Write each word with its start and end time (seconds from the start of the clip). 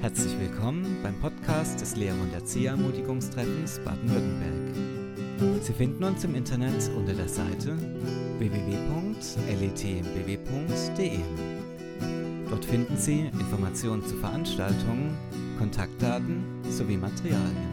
Herzlich 0.00 0.38
willkommen 0.40 0.96
beim 1.02 1.14
Podcast 1.20 1.78
des 1.82 1.94
Lehrer- 1.94 2.22
und 2.22 2.32
Erzieherermutigungstreffens 2.32 3.80
Baden-Württemberg. 3.84 5.62
Sie 5.62 5.74
finden 5.74 6.02
uns 6.04 6.24
im 6.24 6.34
Internet 6.34 6.90
unter 6.96 7.12
der 7.12 7.28
Seite 7.28 7.76
www.letmbw.de. 8.38 9.18
Dort 12.48 12.64
finden 12.64 12.96
Sie 12.96 13.26
Informationen 13.26 14.02
zu 14.06 14.16
Veranstaltungen, 14.16 15.18
Kontaktdaten 15.58 16.44
sowie 16.70 16.96
Materialien. 16.96 17.68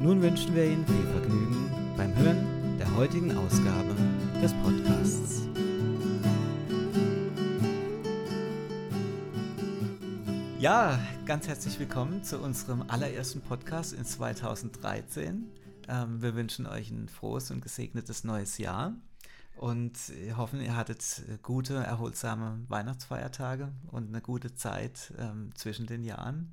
Nun 0.00 0.22
wünschen 0.22 0.54
wir 0.54 0.64
Ihnen 0.64 0.86
viel 0.86 1.06
Vergnügen 1.12 1.70
beim 1.98 2.16
Hören 2.16 2.78
der 2.78 2.96
heutigen 2.96 3.36
Ausgabe 3.36 3.94
des 4.42 4.54
Podcasts. 4.64 5.46
Ja, 10.66 10.98
ganz 11.26 11.46
herzlich 11.46 11.78
willkommen 11.78 12.24
zu 12.24 12.40
unserem 12.40 12.90
allerersten 12.90 13.40
Podcast 13.40 13.92
in 13.92 14.04
2013. 14.04 15.48
Ähm, 15.86 16.20
wir 16.20 16.34
wünschen 16.34 16.66
euch 16.66 16.90
ein 16.90 17.08
frohes 17.08 17.52
und 17.52 17.60
gesegnetes 17.60 18.24
neues 18.24 18.58
Jahr 18.58 18.92
und 19.54 19.96
hoffen, 20.36 20.60
ihr 20.60 20.74
hattet 20.74 21.22
gute, 21.44 21.76
erholsame 21.76 22.64
Weihnachtsfeiertage 22.66 23.70
und 23.92 24.08
eine 24.08 24.20
gute 24.20 24.56
Zeit 24.56 25.14
ähm, 25.20 25.50
zwischen 25.54 25.86
den 25.86 26.02
Jahren. 26.02 26.52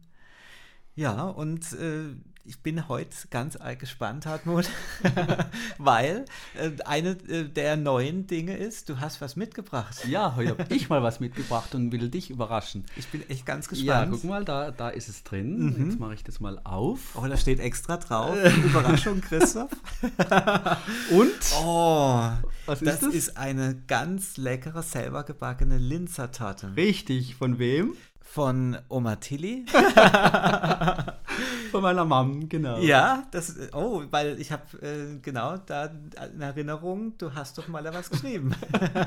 Ja, 0.95 1.23
und 1.23 1.73
äh, 1.73 2.15
ich 2.45 2.59
bin 2.59 2.87
heute 2.87 3.09
ganz 3.31 3.57
gespannt, 3.79 4.25
Hartmut, 4.25 4.69
weil 5.77 6.25
äh, 6.55 6.71
eine 6.85 7.11
äh, 7.29 7.45
der 7.45 7.77
neuen 7.77 8.27
Dinge 8.27 8.57
ist, 8.57 8.89
du 8.89 8.99
hast 8.99 9.21
was 9.21 9.35
mitgebracht. 9.35 10.05
Ja, 10.05 10.35
heute 10.35 10.49
habe 10.49 10.75
ich 10.75 10.89
mal 10.89 11.01
was 11.01 11.19
mitgebracht 11.19 11.73
und 11.73 11.91
will 11.91 12.09
dich 12.09 12.29
überraschen. 12.29 12.85
Ich 12.95 13.07
bin 13.07 13.27
echt 13.29 13.45
ganz 13.45 13.69
gespannt. 13.69 13.87
Ja, 13.87 14.05
guck 14.05 14.23
mal, 14.25 14.45
da, 14.45 14.71
da 14.71 14.89
ist 14.89 15.07
es 15.07 15.23
drin. 15.23 15.73
Mhm. 15.73 15.85
Jetzt 15.85 15.99
mache 15.99 16.13
ich 16.13 16.23
das 16.23 16.39
mal 16.39 16.59
auf. 16.63 17.15
Oh, 17.15 17.25
da 17.25 17.37
steht 17.37 17.59
extra 17.59 17.97
drauf. 17.97 18.35
Überraschung, 18.63 19.21
Christoph. 19.21 19.71
und? 21.11 21.31
Oh, 21.63 22.29
was 22.65 22.81
ist 22.81 22.87
das? 22.87 22.99
Das 22.99 23.13
ist 23.13 23.37
eine 23.37 23.81
ganz 23.87 24.37
leckere, 24.37 24.83
selber 24.83 25.23
gebackene 25.23 25.77
Linzertorte. 25.77 26.75
Richtig, 26.75 27.35
von 27.35 27.57
wem? 27.57 27.95
Von 28.23 28.77
Oma 28.89 29.17
Tilly. 29.17 29.65
Von 31.71 31.83
meiner 31.83 32.05
Mom, 32.05 32.49
genau. 32.49 32.79
Ja, 32.79 33.27
das, 33.31 33.55
oh, 33.73 34.03
weil 34.09 34.39
ich 34.39 34.51
habe 34.51 34.63
äh, 34.81 35.19
genau 35.21 35.57
da 35.57 35.91
in 36.33 36.41
Erinnerung, 36.41 37.17
du 37.17 37.33
hast 37.33 37.57
doch 37.57 37.67
mal 37.67 37.83
da 37.83 37.93
was 37.93 38.09
geschrieben. 38.09 38.55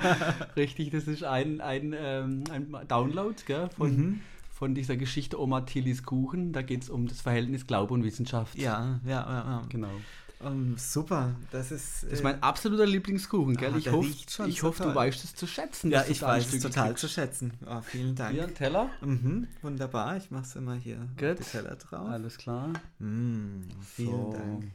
Richtig, 0.56 0.90
das 0.90 1.08
ist 1.08 1.24
ein, 1.24 1.60
ein, 1.60 1.94
ähm, 1.98 2.44
ein 2.52 2.76
Download 2.86 3.34
gell, 3.46 3.68
von, 3.76 3.96
mhm. 3.96 4.20
von 4.52 4.74
dieser 4.74 4.96
Geschichte 4.96 5.40
Oma 5.40 5.62
Tillys 5.62 6.04
Kuchen. 6.04 6.52
Da 6.52 6.62
geht 6.62 6.82
es 6.82 6.90
um 6.90 7.08
das 7.08 7.20
Verhältnis 7.20 7.66
Glaube 7.66 7.94
und 7.94 8.04
Wissenschaft. 8.04 8.56
Ja, 8.56 9.00
ja, 9.04 9.10
ja. 9.10 9.26
ja. 9.26 9.62
Genau. 9.68 9.90
Um, 10.38 10.76
super, 10.76 11.34
das 11.50 11.72
ist. 11.72 12.02
Das 12.04 12.12
ist 12.12 12.22
mein 12.22 12.36
äh, 12.36 12.42
absoluter 12.42 12.84
Lieblingskuchen, 12.84 13.56
gell? 13.56 13.72
Ah, 13.72 13.78
ich 13.78 13.90
hoffe, 13.90 14.08
ich 14.46 14.62
hoffe 14.62 14.82
du 14.82 14.94
weißt 14.94 15.24
es 15.24 15.34
zu 15.34 15.46
schätzen. 15.46 15.90
Ja, 15.90 16.04
ich 16.06 16.20
weiß 16.20 16.52
es 16.52 16.62
total 16.62 16.88
kriegst. 16.88 17.00
zu 17.00 17.08
schätzen. 17.08 17.54
Oh, 17.66 17.80
vielen 17.80 18.14
Dank. 18.14 18.34
Hier 18.34 18.44
ein 18.44 18.54
Teller. 18.54 18.90
Mhm, 19.00 19.48
wunderbar, 19.62 20.18
ich 20.18 20.30
mache 20.30 20.44
es 20.44 20.54
immer 20.54 20.74
hier 20.74 20.98
Gut. 21.16 21.38
die 21.38 21.44
Teller 21.44 21.76
drauf. 21.76 22.06
Alles 22.06 22.36
klar. 22.36 22.68
Mm, 22.98 23.62
vielen 23.82 24.10
so. 24.10 24.32
Dank. 24.36 24.72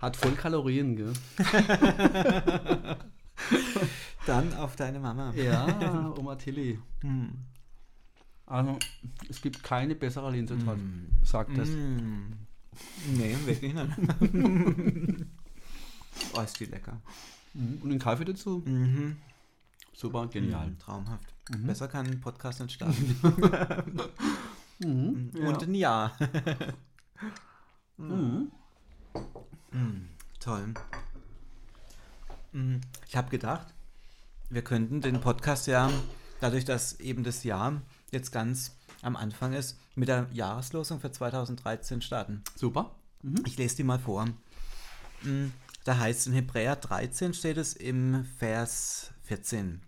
Hat 0.00 0.16
voll 0.16 0.32
Kalorien, 0.32 0.96
gell? 0.96 1.12
Dann 4.26 4.54
auf 4.54 4.74
deine 4.76 5.00
Mama. 5.00 5.34
Ja, 5.34 6.14
Oma 6.18 6.36
Tilly. 6.36 6.78
Hm. 7.02 7.30
Also, 8.44 8.76
es 9.30 9.40
gibt 9.40 9.62
keine 9.62 9.94
bessere 9.94 10.30
Linse, 10.30 10.56
mm. 10.56 11.06
sagt 11.22 11.56
das. 11.56 11.68
Mm. 11.68 12.32
Nee, 13.16 13.36
wirklich 13.44 13.74
nicht. 13.74 13.96
oh, 16.34 16.40
ist 16.40 16.60
die 16.60 16.64
lecker. 16.66 17.00
Mhm. 17.54 17.78
Und 17.82 17.90
den 17.90 17.98
Kaffee 17.98 18.24
dazu? 18.24 18.62
Mhm. 18.64 19.16
Super, 19.92 20.26
genial. 20.28 20.68
Mhm, 20.68 20.78
traumhaft. 20.78 21.34
Mhm. 21.50 21.66
Besser 21.66 21.88
kann 21.88 22.06
ein 22.06 22.20
Podcast 22.20 22.60
nicht 22.60 22.74
starten. 22.74 23.16
mhm, 24.78 25.30
ja. 25.34 25.48
Und 25.48 25.62
ein 25.62 25.74
Jahr. 25.74 26.16
Mhm. 27.98 28.50
Toll. 30.40 30.74
Ich 33.08 33.16
habe 33.16 33.30
gedacht, 33.30 33.72
wir 34.50 34.62
könnten 34.62 35.00
den 35.00 35.20
Podcast 35.20 35.66
ja, 35.66 35.90
dadurch, 36.40 36.64
dass 36.64 37.00
eben 37.00 37.24
das 37.24 37.44
Jahr 37.44 37.80
jetzt 38.10 38.32
ganz 38.32 38.76
am 39.02 39.16
Anfang 39.16 39.52
ist, 39.52 39.78
mit 39.94 40.08
der 40.08 40.28
Jahreslosung 40.32 41.00
für 41.00 41.12
2013 41.12 42.00
starten. 42.00 42.42
Super. 42.56 42.94
Mhm. 43.22 43.42
Ich 43.46 43.58
lese 43.58 43.76
die 43.76 43.84
mal 43.84 43.98
vor. 43.98 44.26
Mm, 45.22 45.48
da 45.84 45.98
heißt 45.98 46.20
es 46.20 46.26
in 46.28 46.32
Hebräer 46.32 46.76
13 46.76 47.34
steht 47.34 47.56
es 47.56 47.74
im 47.74 48.24
Vers 48.38 49.10
14. 49.24 49.82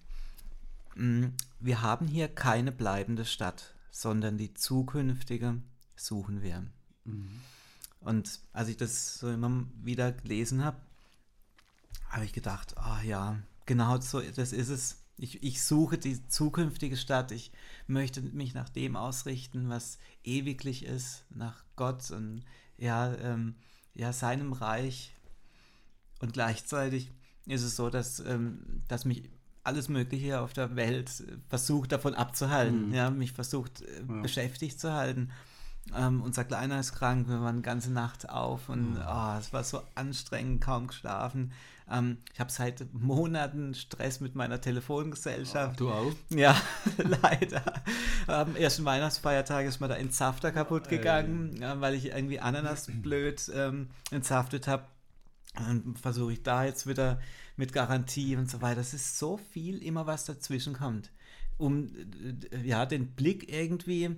Mm, 0.97 1.27
wir 1.61 1.83
haben 1.83 2.07
hier 2.07 2.29
keine 2.29 2.73
bleibende 2.73 3.25
Stadt, 3.25 3.75
sondern 3.91 4.37
die 4.37 4.55
zukünftige 4.55 5.63
suchen 5.97 6.43
wir. 6.43 6.67
Mhm. 7.05 7.41
Und 8.01 8.41
als 8.53 8.69
ich 8.69 8.77
das 8.77 9.19
so 9.19 9.31
immer 9.31 9.65
wieder 9.83 10.13
gelesen 10.13 10.65
habe, 10.65 10.77
habe 12.11 12.25
ich 12.25 12.33
gedacht, 12.33 12.77
ah 12.77 12.99
oh 13.01 13.05
ja, 13.05 13.39
genau 13.67 13.99
so, 14.01 14.21
das 14.21 14.53
ist 14.53 14.69
es. 14.69 15.04
Ich, 15.17 15.43
ich 15.43 15.63
suche 15.63 15.97
die 15.97 16.27
zukünftige 16.29 16.97
Stadt. 16.97 17.31
Ich 17.31 17.53
möchte 17.87 18.21
mich 18.21 18.55
nach 18.55 18.69
dem 18.69 18.97
ausrichten, 18.97 19.69
was 19.69 19.99
ewiglich 20.25 20.85
ist, 20.85 21.25
nach 21.31 21.65
Gott 21.77 22.11
und 22.11 22.43
ja, 22.79 23.15
ähm, 23.15 23.55
ja 23.95 24.13
seinem 24.13 24.53
Reich. 24.53 25.15
Und 26.21 26.33
gleichzeitig 26.33 27.11
ist 27.47 27.63
es 27.63 27.77
so, 27.77 27.91
dass, 27.91 28.21
ähm, 28.21 28.83
dass 28.89 29.05
mich 29.05 29.29
alles 29.63 29.89
Mögliche 29.89 30.41
auf 30.41 30.53
der 30.53 30.77
Welt 30.77 31.11
versucht 31.49 31.93
davon 31.93 32.15
abzuhalten, 32.15 32.89
mhm. 32.89 32.95
ja, 32.95 33.11
mich 33.11 33.33
versucht 33.33 33.83
äh, 33.83 34.01
ja. 34.07 34.21
beschäftigt 34.21 34.79
zu 34.79 34.93
halten. 34.93 35.31
Ähm, 35.95 36.23
unser 36.23 36.45
Kleiner 36.45 36.81
ist 36.81 36.95
krank, 36.95 37.29
wir 37.29 37.41
waren 37.41 37.57
die 37.57 37.63
ganze 37.63 37.93
Nacht 37.93 38.29
auf 38.31 38.69
und 38.69 38.97
oh, 38.97 39.39
es 39.39 39.53
war 39.53 39.65
so 39.65 39.83
anstrengend, 39.95 40.63
kaum 40.63 40.87
geschlafen. 40.87 41.53
Ähm, 41.91 42.19
ich 42.33 42.41
habe 42.41 42.51
seit 42.51 42.93
Monaten 42.95 43.75
Stress 43.75 44.21
mit 44.21 44.35
meiner 44.35 44.61
Telefongesellschaft. 44.61 45.81
Oh, 45.83 45.85
du 45.85 45.91
auch? 45.91 46.13
Ja, 46.31 46.57
leider. 46.97 47.63
Am 48.27 48.57
ersten 48.57 48.85
Weihnachtsfeiertag 48.85 49.67
ist 49.67 49.81
mir 49.81 49.89
da 49.89 49.97
Entsafter 49.97 50.53
kaputt 50.53 50.89
gegangen, 50.89 51.61
äh, 51.61 51.81
weil 51.81 51.95
ich 51.95 52.07
irgendwie 52.07 52.41
Ananas 52.41 52.87
blöd 53.03 53.51
ähm, 53.55 53.91
entsaftet 54.11 54.67
habe. 54.67 54.85
Dann 55.55 55.95
versuche 56.01 56.33
ich 56.33 56.43
da 56.43 56.65
jetzt 56.65 56.87
wieder 56.87 57.21
mit 57.57 57.73
Garantie 57.73 58.37
und 58.37 58.51
so 58.51 58.63
weiter. 58.63 58.81
Es 58.81 58.95
ist 58.95 59.19
so 59.19 59.37
viel 59.37 59.83
immer, 59.83 60.07
was 60.07 60.25
dazwischen 60.25 60.73
kommt. 60.73 61.11
Um 61.59 61.91
äh, 62.51 62.67
ja, 62.67 62.87
den 62.87 63.09
Blick 63.09 63.53
irgendwie 63.53 64.17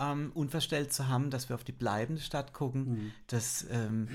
ähm, 0.00 0.30
unverstellt 0.34 0.92
zu 0.92 1.08
haben, 1.08 1.30
dass 1.30 1.48
wir 1.48 1.54
auf 1.54 1.64
die 1.64 1.72
bleibende 1.72 2.20
Stadt 2.20 2.52
gucken. 2.52 2.88
Mhm. 2.88 3.12
Das, 3.26 3.66
ähm, 3.70 4.08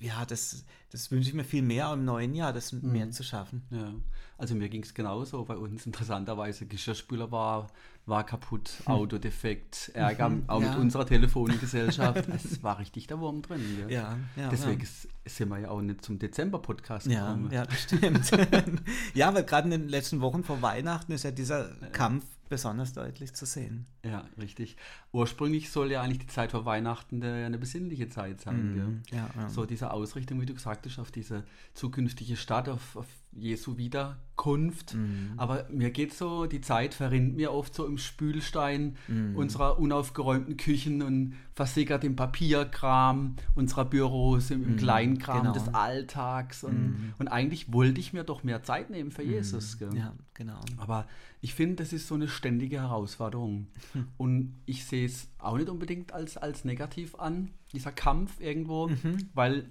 ja, 0.00 0.24
das, 0.24 0.64
das 0.90 1.10
wünsche 1.10 1.28
ich 1.28 1.34
mir 1.34 1.44
viel 1.44 1.62
mehr 1.62 1.92
im 1.92 2.04
neuen 2.04 2.34
Jahr, 2.34 2.52
das 2.52 2.72
mhm. 2.72 2.92
mehr 2.92 3.10
zu 3.10 3.22
schaffen. 3.22 3.62
Ja, 3.70 3.92
also 4.38 4.54
mir 4.54 4.68
ging 4.68 4.82
es 4.82 4.92
genauso. 4.92 5.44
Bei 5.44 5.56
uns 5.56 5.86
interessanterweise 5.86 6.66
Geschirrspüler 6.66 7.32
war, 7.32 7.68
war 8.04 8.24
kaputt, 8.24 8.70
hm. 8.84 8.94
Auto 8.94 9.18
defekt, 9.18 9.90
Ärger 9.94 10.28
mhm, 10.28 10.44
auch 10.46 10.60
ja. 10.60 10.70
mit 10.70 10.78
unserer 10.78 11.06
Telefongesellschaft. 11.06 12.28
es 12.34 12.62
war 12.62 12.78
richtig 12.78 13.06
der 13.06 13.18
Wurm 13.18 13.42
drin. 13.42 13.60
Ja, 13.80 13.88
ja, 13.88 14.18
ja 14.36 14.48
Deswegen 14.50 14.82
ja. 14.82 14.88
sind 15.24 15.48
wir 15.48 15.58
ja 15.58 15.70
auch 15.70 15.80
nicht 15.80 16.04
zum 16.04 16.18
Dezember-Podcast 16.18 17.08
gekommen. 17.08 17.48
Ja, 17.50 17.60
ja, 17.60 17.66
das 17.66 17.82
stimmt. 17.82 18.30
ja, 19.14 19.34
weil 19.34 19.44
gerade 19.44 19.64
in 19.66 19.70
den 19.70 19.88
letzten 19.88 20.20
Wochen 20.20 20.44
vor 20.44 20.60
Weihnachten 20.60 21.12
ist 21.12 21.22
ja 21.22 21.30
dieser 21.30 21.70
Kampf 21.92 22.24
besonders 22.48 22.92
deutlich 22.92 23.34
zu 23.34 23.46
sehen. 23.46 23.86
Ja, 24.04 24.28
richtig. 24.40 24.76
Ursprünglich 25.12 25.70
soll 25.70 25.90
ja 25.90 26.02
eigentlich 26.02 26.20
die 26.20 26.26
Zeit 26.26 26.52
vor 26.52 26.64
Weihnachten 26.64 27.22
eine 27.22 27.58
besinnliche 27.58 28.08
Zeit 28.08 28.40
sein. 28.40 28.74
Mm, 28.74 29.02
ja, 29.10 29.28
ja. 29.36 29.48
So 29.48 29.66
diese 29.66 29.92
Ausrichtung, 29.92 30.40
wie 30.40 30.46
du 30.46 30.54
gesagt 30.54 30.86
hast, 30.86 30.98
auf 30.98 31.10
diese 31.10 31.44
zukünftige 31.74 32.36
Stadt, 32.36 32.68
auf, 32.68 32.96
auf 32.96 33.06
Jesu 33.38 33.76
Wiederkunft. 33.76 34.94
Mm. 34.94 35.32
Aber 35.36 35.66
mir 35.70 35.90
geht 35.90 36.14
so, 36.14 36.46
die 36.46 36.60
Zeit 36.60 36.94
verrinnt 36.94 37.36
mir 37.36 37.52
oft 37.52 37.74
so 37.74 37.86
im 37.86 37.98
Spülstein 37.98 38.96
mm. 39.08 39.36
unserer 39.36 39.78
unaufgeräumten 39.78 40.56
Küchen 40.56 41.02
und 41.02 41.34
versickert 41.52 42.04
im 42.04 42.16
Papierkram 42.16 43.36
unserer 43.54 43.84
Büros, 43.84 44.50
im, 44.50 44.74
mm. 44.74 44.76
Kleinkram 44.76 45.42
genau. 45.42 45.52
des 45.52 45.68
Alltags. 45.74 46.64
Und, 46.64 46.74
mm. 46.74 47.14
und 47.18 47.28
eigentlich 47.28 47.72
wollte 47.72 48.00
ich 48.00 48.12
mir 48.12 48.24
doch 48.24 48.42
mehr 48.44 48.62
Zeit 48.62 48.90
nehmen 48.90 49.10
für 49.10 49.24
mm. 49.24 49.30
Jesus. 49.30 49.78
Gell? 49.78 49.96
Ja, 49.96 50.14
genau. 50.34 50.60
Aber 50.76 51.06
ich 51.40 51.54
finde, 51.54 51.76
das 51.76 51.92
ist 51.92 52.08
so 52.08 52.14
eine 52.14 52.28
ständige 52.28 52.80
Herausforderung. 52.80 53.68
Und 54.16 54.56
ich 54.66 54.84
sehe 54.84 55.06
es 55.06 55.28
auch 55.38 55.56
nicht 55.56 55.68
unbedingt 55.68 56.12
als, 56.12 56.36
als 56.36 56.64
negativ 56.64 57.14
an, 57.14 57.50
dieser 57.72 57.92
Kampf 57.92 58.40
irgendwo, 58.40 58.88
mhm. 58.88 59.28
weil 59.34 59.70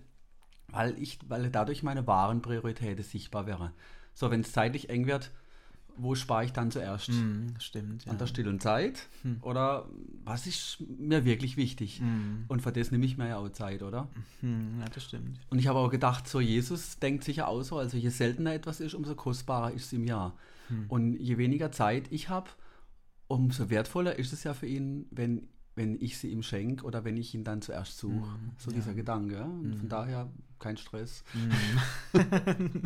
weil 0.76 1.02
ich, 1.02 1.20
weil 1.28 1.50
dadurch 1.50 1.84
meine 1.84 2.06
wahren 2.06 2.42
Prioritäten 2.42 3.04
sichtbar 3.04 3.48
wären. 3.48 3.72
So, 4.14 4.30
wenn 4.30 4.42
es 4.42 4.52
zeitlich 4.52 4.90
eng 4.90 5.08
wird, 5.08 5.32
wo 5.98 6.14
spare 6.16 6.44
ich 6.44 6.52
dann 6.52 6.72
zuerst? 6.72 7.10
Mhm, 7.10 7.54
stimmt. 7.60 8.08
An 8.08 8.18
der 8.18 8.28
stillen 8.28 8.60
Zeit? 8.60 9.08
Hm. 9.22 9.38
Oder 9.42 9.88
was 10.26 10.46
ist 10.46 10.84
mir 11.00 11.24
wirklich 11.24 11.56
wichtig? 11.56 12.02
Mhm. 12.02 12.46
Und 12.50 12.62
für 12.62 12.74
das 12.74 12.92
nehme 12.92 13.06
ich 13.06 13.18
mir 13.18 13.30
ja 13.30 13.38
auch 13.38 13.50
Zeit, 13.50 13.82
oder? 13.82 14.10
Hm, 14.42 14.80
ja, 14.82 14.86
das 14.94 15.06
stimmt. 15.06 15.40
Und 15.50 15.60
ich 15.60 15.68
habe 15.68 15.80
auch 15.80 15.90
gedacht, 15.90 16.28
so 16.28 16.42
Jesus 16.42 17.00
denkt 17.00 17.24
sicher 17.24 17.48
auch 17.48 17.62
so, 17.64 17.78
also 17.78 17.96
je 17.98 18.10
seltener 18.10 18.54
etwas 18.54 18.82
ist, 18.82 18.94
umso 18.94 19.16
kostbarer 19.16 19.72
ist 19.72 19.86
es 19.86 19.94
im 19.94 20.04
Jahr. 20.04 20.38
Hm. 20.68 20.86
Und 20.90 21.16
je 21.16 21.38
weniger 21.38 21.72
Zeit 21.72 22.12
ich 22.12 22.28
habe, 22.28 22.50
umso 23.28 23.70
wertvoller 23.70 24.20
ist 24.20 24.34
es 24.34 24.44
ja 24.44 24.54
für 24.54 24.68
ihn, 24.68 25.06
wenn, 25.12 25.48
wenn 25.76 26.00
ich 26.02 26.18
sie 26.18 26.30
ihm 26.30 26.42
schenke 26.44 26.86
oder 26.86 27.04
wenn 27.04 27.18
ich 27.18 27.34
ihn 27.36 27.44
dann 27.44 27.62
zuerst 27.62 27.98
suche. 27.98 28.14
Mhm, 28.14 28.52
so 28.58 28.72
ja. 28.72 28.78
dieser 28.78 28.94
Gedanke. 28.94 29.44
Und 29.44 29.76
von 29.76 29.86
Mhm. 29.86 29.90
daher 29.90 30.30
kein 30.60 30.78
Stress. 30.78 31.24
Mhm. 31.34 31.52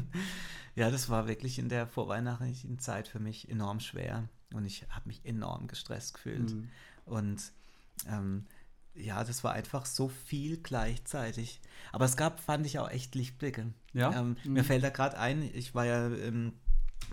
ja, 0.76 0.90
das 0.92 1.10
war 1.10 1.28
wirklich 1.28 1.60
in 1.60 1.70
der 1.70 1.88
vorweihnachtlichen 1.88 2.80
Zeit 2.80 3.08
für 3.08 3.20
mich 3.20 3.50
enorm 3.50 3.80
schwer 3.80 4.28
und 4.54 4.66
ich 4.66 4.86
habe 4.90 5.08
mich 5.08 5.22
enorm 5.26 5.68
gestresst 5.68 6.14
gefühlt. 6.16 6.52
Mhm. 6.54 6.70
Und 7.06 7.52
ähm, 8.08 8.46
ja, 8.96 9.24
das 9.24 9.44
war 9.44 9.54
einfach 9.54 9.86
so 9.86 10.10
viel 10.10 10.58
gleichzeitig. 10.58 11.62
Aber 11.92 12.06
es 12.06 12.18
gab, 12.18 12.40
fand 12.40 12.66
ich, 12.66 12.80
auch 12.80 12.90
echt 12.90 13.16
Lichtblicke. 13.16 13.68
Ja? 13.94 14.20
Ähm, 14.20 14.36
Mhm. 14.44 14.54
Mir 14.54 14.64
fällt 14.64 14.84
da 14.84 14.90
gerade 14.90 15.18
ein, 15.18 15.42
ich 15.54 15.76
war 15.76 15.86
ja 15.86 16.10
ähm, 16.10 16.54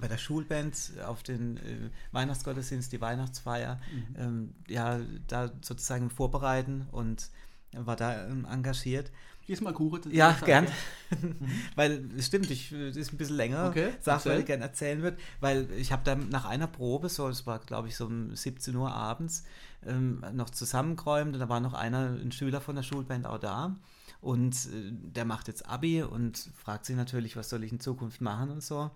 bei 0.01 0.09
der 0.09 0.19
Schulband 0.19 0.77
auf 1.07 1.23
den 1.23 1.57
äh, 1.59 1.91
Weihnachtsgottesdienst, 2.13 2.93
die 2.93 3.01
Weihnachtsfeier, 3.01 3.81
Mhm. 3.93 4.17
ähm, 4.19 4.55
ja, 4.69 5.01
da 5.29 5.51
sozusagen 5.63 6.11
vorbereiten 6.11 6.87
und 6.93 7.31
war 7.73 7.97
da 7.97 8.27
ähm, 8.27 8.45
engagiert. 8.51 9.11
Diesmal 9.49 9.75
Kuchen. 9.75 10.03
das 10.03 10.13
Ja, 10.13 10.33
gern. 10.45 10.67
okay. 11.13 11.35
weil 11.77 12.11
es 12.19 12.27
stimmt, 12.27 12.51
ich, 12.51 12.71
das 12.71 12.97
ist 12.97 13.13
ein 13.13 13.17
bisschen 13.17 13.37
länger, 13.37 13.69
Okay, 13.69 13.91
Sache, 14.01 14.25
weil 14.27 14.33
erzähl. 14.33 14.41
ich 14.41 14.47
gerne 14.47 14.65
erzählen 14.65 15.03
würde, 15.03 15.17
weil 15.41 15.71
ich 15.73 15.93
habe 15.93 16.03
dann 16.05 16.29
nach 16.31 16.47
einer 16.47 16.67
Probe, 16.67 17.09
so 17.09 17.29
es 17.29 17.47
war 17.47 17.61
glaube 17.61 17.87
ich 17.89 17.97
so 17.97 18.07
um 18.07 18.35
17 18.35 18.75
Uhr 18.75 18.93
abends, 18.93 19.45
ähm, 19.87 20.25
noch 20.33 20.51
zusammengeräumt 20.51 21.35
und 21.35 21.41
da 21.41 21.49
war 21.49 21.61
noch 21.61 21.75
einer, 21.75 22.11
ein 22.21 22.33
Schüler 22.33 22.61
von 22.61 22.75
der 22.75 22.83
Schulband 22.83 23.25
auch 23.25 23.39
da 23.39 23.77
und 24.21 24.55
äh, 24.57 24.91
der 24.91 25.25
macht 25.25 25.47
jetzt 25.47 25.69
Abi 25.69 26.03
und 26.03 26.51
fragt 26.57 26.85
sich 26.85 26.97
natürlich, 26.97 27.37
was 27.37 27.49
soll 27.49 27.63
ich 27.63 27.71
in 27.71 27.79
Zukunft 27.81 28.21
machen 28.21 28.51
und 28.51 28.63
so. 28.65 28.91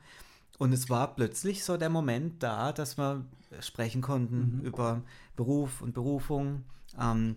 Und 0.59 0.73
es 0.73 0.91
war 0.91 1.15
plötzlich 1.15 1.65
so 1.65 1.77
der 1.77 1.89
Moment 1.89 2.43
da, 2.43 2.73
dass 2.73 2.99
wir 2.99 3.25
sprechen 3.61 4.03
konnten 4.03 4.59
Mhm. 4.59 4.61
über 4.61 5.03
Beruf 5.37 5.81
und 5.81 5.95
Berufung. 5.95 6.65
Ähm, 6.99 7.37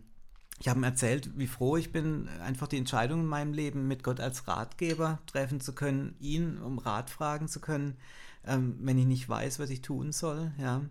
ich 0.59 0.67
habe 0.67 0.79
ihm 0.79 0.83
erzählt, 0.83 1.37
wie 1.37 1.47
froh 1.47 1.77
ich 1.77 1.91
bin, 1.91 2.27
einfach 2.41 2.67
die 2.67 2.77
Entscheidung 2.77 3.21
in 3.21 3.25
meinem 3.25 3.53
Leben 3.53 3.87
mit 3.87 4.03
Gott 4.03 4.19
als 4.19 4.47
Ratgeber 4.47 5.19
treffen 5.25 5.59
zu 5.61 5.73
können, 5.73 6.15
ihn 6.19 6.57
um 6.59 6.77
Rat 6.77 7.09
fragen 7.09 7.47
zu 7.47 7.59
können, 7.59 7.97
ähm, 8.45 8.77
wenn 8.81 8.97
ich 8.97 9.05
nicht 9.05 9.27
weiß, 9.27 9.59
was 9.59 9.69
ich 9.69 9.81
tun 9.81 10.11
soll. 10.11 10.51
Ja. 10.59 10.81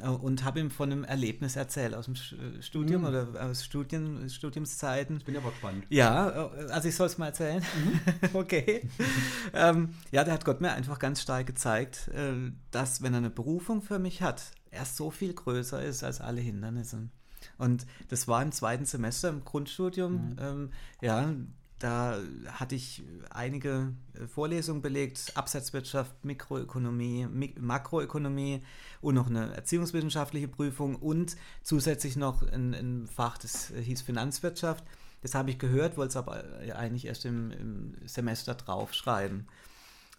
Äh, 0.00 0.08
Und 0.08 0.44
habe 0.44 0.60
ihm 0.60 0.70
von 0.70 0.90
einem 0.90 1.04
Erlebnis 1.04 1.56
erzählt 1.56 1.94
aus 1.94 2.06
dem 2.06 2.14
äh, 2.14 2.62
Studium 2.62 3.02
Mhm. 3.02 3.08
oder 3.08 3.44
aus 3.46 3.64
Studien, 3.64 4.28
Studiumszeiten. 4.30 5.18
Ich 5.18 5.24
bin 5.24 5.36
aber 5.36 5.50
gespannt. 5.50 5.84
Ja, 5.90 6.30
äh, 6.30 6.70
also 6.70 6.88
ich 6.88 6.96
soll 6.96 7.06
es 7.06 7.18
mal 7.18 7.26
erzählen. 7.26 7.62
okay. 8.32 8.88
ähm, 9.52 9.90
ja, 10.10 10.24
da 10.24 10.32
hat 10.32 10.44
Gott 10.44 10.60
mir 10.60 10.72
einfach 10.72 10.98
ganz 10.98 11.20
stark 11.20 11.46
gezeigt, 11.46 12.08
äh, 12.08 12.52
dass 12.70 13.02
wenn 13.02 13.12
er 13.14 13.18
eine 13.18 13.30
Berufung 13.30 13.82
für 13.82 13.98
mich 13.98 14.22
hat, 14.22 14.42
er 14.70 14.84
so 14.86 15.10
viel 15.10 15.34
größer 15.34 15.82
ist 15.82 16.02
als 16.02 16.20
alle 16.20 16.40
Hindernisse. 16.40 17.08
Und 17.58 17.86
das 18.08 18.28
war 18.28 18.42
im 18.42 18.52
zweiten 18.52 18.86
Semester 18.86 19.28
im 19.28 19.44
Grundstudium. 19.44 20.12
Mhm. 20.30 20.36
Ähm, 20.40 20.70
ja, 21.02 21.34
da 21.82 22.16
hatte 22.46 22.76
ich 22.76 23.02
einige 23.30 23.92
äh, 24.14 24.26
Vorlesungen 24.28 24.82
belegt, 24.82 25.32
Absatzwirtschaft, 25.34 26.24
Mikroökonomie, 26.24 27.26
Mi 27.26 27.54
Makroökonomie 27.58 28.62
und 29.00 29.16
noch 29.16 29.28
eine 29.28 29.52
erziehungswissenschaftliche 29.54 30.46
Prüfung 30.46 30.94
und 30.94 31.36
zusätzlich 31.64 32.16
noch 32.16 32.42
ein, 32.42 32.72
ein 32.72 33.08
Fach, 33.08 33.36
das 33.36 33.72
hieß 33.74 34.02
Finanzwirtschaft. 34.02 34.84
Das 35.22 35.34
habe 35.34 35.50
ich 35.50 35.58
gehört, 35.58 35.96
wollte 35.96 36.10
es 36.10 36.16
aber 36.16 36.62
äh, 36.62 36.72
eigentlich 36.72 37.06
erst 37.06 37.24
im, 37.24 37.50
im 37.50 37.94
Semester 38.06 38.54
draufschreiben. 38.54 39.48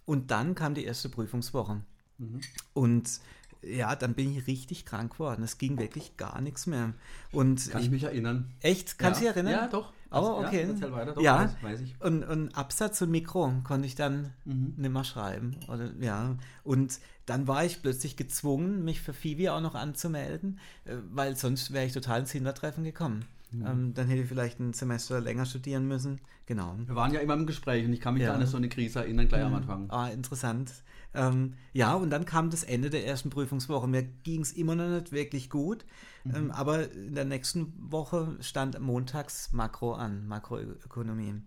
Und 0.05 0.31
dann 0.31 0.55
kam 0.55 0.73
die 0.73 0.83
erste 0.83 1.07
Prüfungswoche. 1.07 1.81
Mhm. 2.17 2.41
Und 2.73 3.21
ja, 3.61 3.95
dann 3.95 4.15
bin 4.15 4.35
ich 4.35 4.47
richtig 4.47 4.85
krank 4.85 5.13
geworden. 5.13 5.43
Es 5.43 5.57
ging 5.57 5.77
wirklich 5.79 6.17
gar 6.17 6.41
nichts 6.41 6.67
mehr. 6.67 6.93
Und 7.31 7.71
Kann 7.71 7.81
ich 7.81 7.89
mich 7.89 8.03
erinnern. 8.03 8.51
echt, 8.59 8.99
kannst 8.99 9.21
du 9.21 9.25
ja. 9.25 9.31
dich 9.31 9.37
erinnern? 9.37 9.63
Ja, 9.63 9.67
doch. 9.67 9.93
Oh, 10.13 10.43
okay. 10.45 10.67
Ja, 10.79 10.91
weiter. 10.91 11.13
Doch, 11.13 11.21
Ja. 11.21 11.43
Weiß, 11.43 11.51
weiß 11.63 11.81
ich. 11.81 11.95
Und, 12.01 12.23
und 12.23 12.55
Absatz 12.57 13.01
und 13.01 13.11
Mikro 13.11 13.51
konnte 13.63 13.87
ich 13.87 13.95
dann 13.95 14.31
Mhm. 14.45 14.73
nimmer 14.77 15.03
schreiben. 15.03 15.55
Oder, 15.67 15.91
ja. 15.99 16.35
Und 16.63 16.99
dann 17.25 17.47
war 17.47 17.63
ich 17.65 17.81
plötzlich 17.81 18.15
gezwungen, 18.17 18.83
mich 18.83 19.01
für 19.01 19.13
Fivi 19.13 19.49
auch 19.49 19.61
noch 19.61 19.75
anzumelden, 19.75 20.59
äh, 20.85 20.95
weil 21.11 21.35
sonst 21.35 21.71
wäre 21.73 21.85
ich 21.85 21.93
total 21.93 22.21
ins 22.21 22.31
Hintertreffen 22.31 22.83
gekommen. 22.83 23.25
Mhm. 23.51 23.65
Ähm, 23.67 23.93
dann 23.93 24.07
hätte 24.07 24.21
ich 24.23 24.27
vielleicht 24.27 24.59
ein 24.59 24.73
Semester 24.73 25.21
länger 25.21 25.45
studieren 25.45 25.87
müssen. 25.87 26.19
Genau. 26.45 26.75
Wir 26.85 26.95
waren 26.95 27.13
ja 27.13 27.19
immer 27.21 27.35
im 27.35 27.45
Gespräch 27.45 27.85
und 27.85 27.93
ich 27.93 28.01
kann 28.01 28.15
mich 28.15 28.23
Ja. 28.23 28.33
da 28.33 28.39
an 28.39 28.45
so 28.45 28.57
eine 28.57 28.67
Krise 28.67 28.99
erinnern, 28.99 29.27
gleich 29.27 29.43
am 29.43 29.51
Mhm. 29.51 29.55
Anfang. 29.57 29.89
Ah, 29.89 30.07
interessant. 30.09 30.71
Ähm, 31.13 31.53
ja, 31.73 31.93
und 31.93 32.09
dann 32.09 32.25
kam 32.25 32.49
das 32.49 32.63
Ende 32.63 32.89
der 32.89 33.05
ersten 33.05 33.29
Prüfungswoche. 33.29 33.87
Mir 33.87 34.03
ging 34.03 34.41
es 34.41 34.51
immer 34.51 34.75
noch 34.75 34.87
nicht 34.89 35.11
wirklich 35.11 35.49
gut, 35.49 35.85
Mhm. 36.23 36.35
ähm, 36.35 36.51
aber 36.51 36.91
in 36.91 37.15
der 37.15 37.25
nächsten 37.25 37.73
Woche 37.91 38.37
stand 38.41 38.79
montags 38.79 39.51
Makro 39.51 39.93
an, 39.93 40.27
Makroökonomie. 40.27 41.41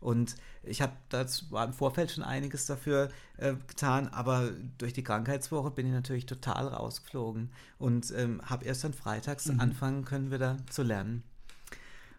Und 0.00 0.36
ich 0.62 0.80
habe 0.80 0.92
das 1.10 1.50
war 1.50 1.64
im 1.66 1.72
Vorfeld 1.74 2.10
schon 2.10 2.24
einiges 2.24 2.64
dafür 2.66 3.08
äh, 3.36 3.54
getan, 3.66 4.08
aber 4.08 4.50
durch 4.78 4.92
die 4.94 5.02
Krankheitswoche 5.04 5.70
bin 5.70 5.86
ich 5.86 5.92
natürlich 5.92 6.26
total 6.26 6.68
rausgeflogen 6.68 7.50
und 7.78 8.10
ähm, 8.16 8.40
habe 8.44 8.64
erst 8.64 8.84
dann 8.84 8.94
freitags 8.94 9.46
Mhm. 9.46 9.60
anfangen 9.60 10.04
können, 10.06 10.30
wieder 10.30 10.56
zu 10.70 10.82
lernen. 10.82 11.22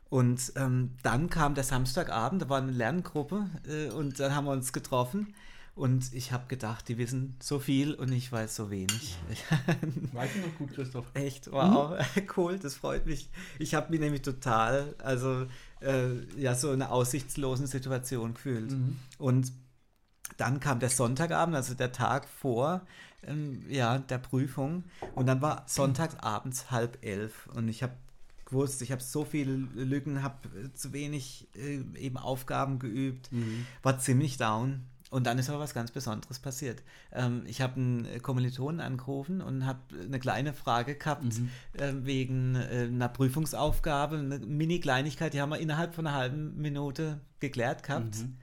Und 0.09 0.51
ähm, 0.57 0.91
dann 1.03 1.29
kam 1.29 1.55
der 1.55 1.63
Samstagabend, 1.63 2.41
da 2.41 2.49
war 2.49 2.61
eine 2.61 2.71
Lerngruppe 2.71 3.49
äh, 3.67 3.89
und 3.91 4.19
dann 4.19 4.35
haben 4.35 4.45
wir 4.45 4.51
uns 4.51 4.73
getroffen 4.73 5.33
und 5.75 6.13
ich 6.13 6.31
habe 6.31 6.47
gedacht, 6.47 6.87
die 6.87 6.97
wissen 6.97 7.35
so 7.41 7.59
viel 7.59 7.93
und 7.93 8.11
ich 8.11 8.31
weiß 8.31 8.55
so 8.55 8.69
wenig. 8.69 9.17
Weißt 10.13 10.35
du 10.35 10.39
noch 10.39 10.57
gut, 10.57 10.73
Christoph? 10.73 11.05
Echt, 11.13 11.51
wow, 11.51 11.97
cool, 12.37 12.59
das 12.59 12.75
freut 12.75 13.05
mich. 13.05 13.29
Ich 13.59 13.73
habe 13.73 13.91
mich 13.91 13.99
nämlich 13.99 14.21
total, 14.21 14.95
also 14.99 15.47
äh, 15.81 16.13
ja, 16.39 16.55
so 16.55 16.71
in 16.73 16.81
einer 16.81 16.91
aussichtslosen 16.91 17.67
Situation 17.67 18.33
gefühlt. 18.33 18.71
Mhm. 18.71 18.97
Und 19.17 19.51
dann 20.37 20.59
kam 20.59 20.79
der 20.79 20.89
Sonntagabend, 20.89 21.55
also 21.55 21.73
der 21.73 21.91
Tag 21.91 22.27
vor 22.27 22.81
ähm, 23.23 23.63
ja, 23.69 23.99
der 23.99 24.17
Prüfung. 24.17 24.83
Und 25.15 25.27
dann 25.27 25.41
war 25.41 25.63
Sonntagabends 25.67 26.71
halb 26.71 26.97
elf. 27.05 27.47
Und 27.53 27.67
ich 27.69 27.83
habe 27.83 27.93
gewusst, 28.45 28.81
ich 28.81 28.91
habe 28.91 29.01
so 29.01 29.23
viele 29.23 29.53
Lücken, 29.53 30.23
habe 30.23 30.73
zu 30.73 30.93
wenig 30.93 31.47
äh, 31.55 31.81
eben 31.97 32.17
Aufgaben 32.17 32.79
geübt, 32.79 33.31
Mhm. 33.31 33.65
war 33.83 33.99
ziemlich 33.99 34.37
down. 34.37 34.81
Und 35.11 35.27
dann 35.27 35.37
ist 35.37 35.49
aber 35.49 35.59
was 35.59 35.73
ganz 35.75 35.91
Besonderes 35.91 36.39
passiert. 36.39 36.81
Ähm, 37.11 37.43
ich 37.45 37.59
habe 37.61 37.75
einen 37.75 38.21
Kommilitonen 38.23 38.79
angerufen 38.79 39.41
und 39.41 39.65
habe 39.67 39.79
eine 40.03 40.19
kleine 40.19 40.53
Frage 40.53 40.95
gehabt 40.95 41.37
Mhm. 41.37 41.49
äh, 41.73 41.91
wegen 42.05 42.55
äh, 42.55 42.85
einer 42.89 43.09
Prüfungsaufgabe, 43.09 44.17
eine 44.17 44.39
Mini-Kleinigkeit, 44.39 45.33
die 45.33 45.41
haben 45.41 45.49
wir 45.49 45.59
innerhalb 45.59 45.93
von 45.95 46.07
einer 46.07 46.15
halben 46.15 46.55
Minute 46.59 47.19
geklärt 47.41 47.83
gehabt. 47.83 48.19
Mhm. 48.19 48.37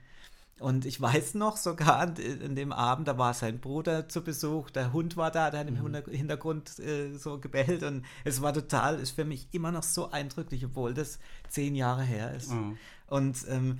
Und 0.59 0.85
ich 0.85 0.99
weiß 1.01 1.35
noch 1.35 1.55
sogar, 1.57 1.97
an- 1.99 2.17
in 2.17 2.53
dem 2.55 2.71
Abend, 2.73 3.07
da 3.07 3.17
war 3.17 3.33
sein 3.33 3.59
Bruder 3.59 4.07
zu 4.09 4.21
Besuch, 4.23 4.69
der 4.69 4.91
Hund 4.93 5.15
war 5.17 5.31
da, 5.31 5.49
der 5.49 5.61
hat 5.61 5.67
im 5.69 5.75
Mhm. 5.75 5.93
Hinter- 5.95 6.11
Hintergrund 6.11 6.77
äh, 6.79 7.13
so 7.17 7.39
gebellt 7.39 7.81
und 7.81 8.05
es 8.25 8.41
war 8.43 8.53
total, 8.53 8.99
ist 8.99 9.11
für 9.11 9.25
mich 9.25 9.47
immer 9.53 9.71
noch 9.71 9.83
so 9.83 10.11
eindrücklich, 10.11 10.63
obwohl 10.65 10.93
das 10.93 11.17
zehn 11.47 11.73
Jahre 11.75 12.03
her 12.03 12.35
ist. 12.35 12.51
Mhm. 12.51 12.77
Und 13.07 13.37
ähm, 13.47 13.79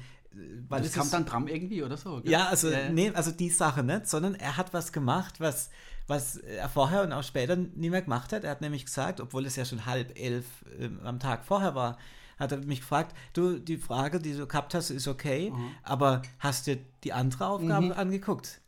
weil 0.68 0.82
Das 0.82 0.90
es 0.90 0.96
kam 0.96 1.10
dann 1.12 1.26
dran 1.26 1.48
irgendwie 1.48 1.84
oder 1.84 1.98
so? 1.98 2.22
gell? 2.22 2.32
ja, 2.32 2.48
also, 2.48 2.70
ja. 2.70 2.90
nee, 2.92 3.12
also 3.14 3.32
die 3.32 3.50
Sache 3.50 3.84
nicht, 3.84 4.08
sondern 4.08 4.36
er 4.36 4.58
hat 4.58 4.74
was 4.74 4.92
gemacht, 4.94 5.40
was, 5.40 5.70
was 6.08 6.38
er 6.38 6.70
vorher 6.70 7.04
und 7.04 7.12
auch 7.14 7.24
später 7.24 7.56
nie 7.56 7.90
mehr 7.90 8.02
gemacht 8.02 8.32
hat. 8.34 8.44
Er 8.44 8.52
hat 8.52 8.62
nämlich 8.62 8.86
gesagt, 8.86 9.20
obwohl 9.22 9.46
es 9.46 9.56
ja 9.56 9.66
schon 9.66 9.86
halb 9.86 10.18
elf 10.20 10.46
ähm, 10.80 11.00
am 11.04 11.20
Tag 11.20 11.44
vorher 11.46 11.76
war, 11.76 11.98
hat 12.38 12.52
er 12.54 12.60
mich 12.60 12.80
gefragt, 12.82 13.16
du, 13.34 13.60
die 13.60 13.78
Frage, 13.78 14.20
die 14.20 14.34
du 14.34 14.48
gehabt 14.48 14.74
hast, 14.74 14.92
ist 14.92 15.08
okay, 15.08 15.52
Mhm. 15.52 15.72
aber 15.84 16.22
hast 16.40 16.68
dir 16.68 16.78
die 17.04 17.12
andere 17.14 17.48
Aufgabe 17.48 17.88
Mhm. 17.88 17.92
angeguckt? 17.94 18.62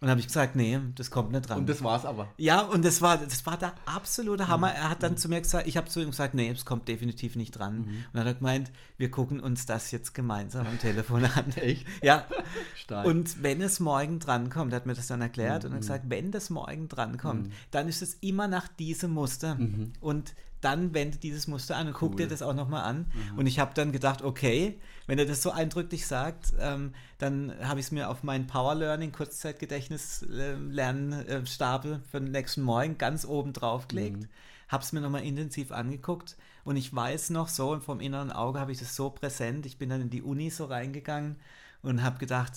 Und 0.00 0.02
dann 0.02 0.10
habe 0.10 0.20
ich 0.20 0.28
gesagt, 0.28 0.54
nee, 0.54 0.78
das 0.94 1.10
kommt 1.10 1.32
nicht 1.32 1.48
dran. 1.48 1.58
Und 1.58 1.68
das 1.68 1.82
war's 1.82 2.04
aber. 2.04 2.28
ja, 2.36 2.60
und 2.60 2.84
das 2.84 3.02
war, 3.02 3.18
das 3.18 3.44
war 3.46 3.56
der 3.56 3.74
absolute 3.84 4.44
Mhm. 4.44 4.48
Hammer. 4.48 4.72
Er 4.72 4.90
hat 4.90 5.02
dann 5.02 5.16
zu 5.16 5.28
mir 5.28 5.40
gesagt, 5.40 5.66
ich 5.66 5.76
habe 5.76 5.88
zu 5.88 6.00
ihm 6.00 6.10
gesagt, 6.10 6.34
nee, 6.34 6.48
es 6.48 6.64
kommt 6.64 6.86
definitiv 6.86 7.34
nicht 7.34 7.50
dran. 7.52 7.78
Mhm. 7.78 7.84
Und 7.84 8.06
dann 8.12 8.20
hat 8.20 8.26
er 8.28 8.34
gemeint, 8.34 8.70
wir 8.96 9.10
gucken 9.10 9.40
uns 9.40 9.66
das 9.66 9.90
jetzt 9.90 10.14
gemeinsam 10.14 10.66
am 10.66 10.78
Telefon 10.78 11.24
an. 11.24 11.50
Echt? 11.56 11.84
Ja, 12.02 12.24
Stark. 12.76 13.06
und 13.06 13.42
wenn 13.42 13.60
es 13.60 13.80
morgen 13.80 14.20
drankommt, 14.20 14.72
er 14.72 14.76
hat 14.76 14.86
mir 14.86 14.94
das 14.94 15.08
dann 15.08 15.20
erklärt 15.20 15.64
und 15.64 15.70
Mhm. 15.70 15.74
hat 15.74 15.80
gesagt, 15.82 16.04
wenn 16.08 16.30
das 16.30 16.50
morgen 16.50 16.88
drankommt, 16.88 17.48
Mhm. 17.48 17.52
dann 17.72 17.88
ist 17.88 18.00
es 18.02 18.14
immer 18.20 18.46
nach 18.46 18.68
diesem 18.68 19.10
Muster. 19.10 19.56
Mhm. 19.56 19.92
Und 20.00 20.34
dann 20.60 20.94
wende 20.94 21.18
dieses 21.18 21.46
Muster 21.46 21.76
an 21.76 21.88
und 21.88 21.92
guck 21.92 22.12
Cool. 22.12 22.16
dir 22.16 22.26
das 22.28 22.42
auch 22.42 22.54
nochmal 22.54 22.84
an. 22.84 23.06
Und 23.36 23.46
ich 23.46 23.58
habe 23.58 23.74
dann 23.74 23.92
gedacht, 23.92 24.22
okay, 24.22 24.78
wenn 25.06 25.18
er 25.18 25.26
das 25.26 25.42
so 25.42 25.50
eindrücklich 25.50 26.06
sagt, 26.06 26.52
ähm, 26.58 26.94
dann 27.18 27.54
habe 27.62 27.80
ich 27.80 27.86
es 27.86 27.92
mir 27.92 28.10
auf 28.10 28.22
meinen 28.22 28.46
Power 28.46 28.74
Learning 28.74 29.12
Kurzzeitgedächtnis 29.12 30.22
äh, 30.22 30.54
Lernen 30.54 31.12
äh, 31.12 31.46
Stapel 31.46 32.02
für 32.10 32.20
den 32.20 32.32
nächsten 32.32 32.62
Morgen 32.62 32.98
ganz 32.98 33.24
oben 33.24 33.52
drauf 33.52 33.88
gelegt. 33.88 34.22
Mhm. 34.22 34.28
Habe 34.68 34.82
es 34.82 34.92
mir 34.92 35.00
nochmal 35.00 35.22
intensiv 35.22 35.72
angeguckt 35.72 36.36
und 36.64 36.76
ich 36.76 36.94
weiß 36.94 37.30
noch 37.30 37.48
so, 37.48 37.78
vom 37.80 38.00
inneren 38.00 38.30
Auge 38.30 38.60
habe 38.60 38.72
ich 38.72 38.78
das 38.78 38.94
so 38.94 39.08
präsent. 39.10 39.64
Ich 39.64 39.78
bin 39.78 39.88
dann 39.88 40.02
in 40.02 40.10
die 40.10 40.22
Uni 40.22 40.50
so 40.50 40.66
reingegangen 40.66 41.36
und 41.82 42.02
habe 42.02 42.18
gedacht, 42.18 42.52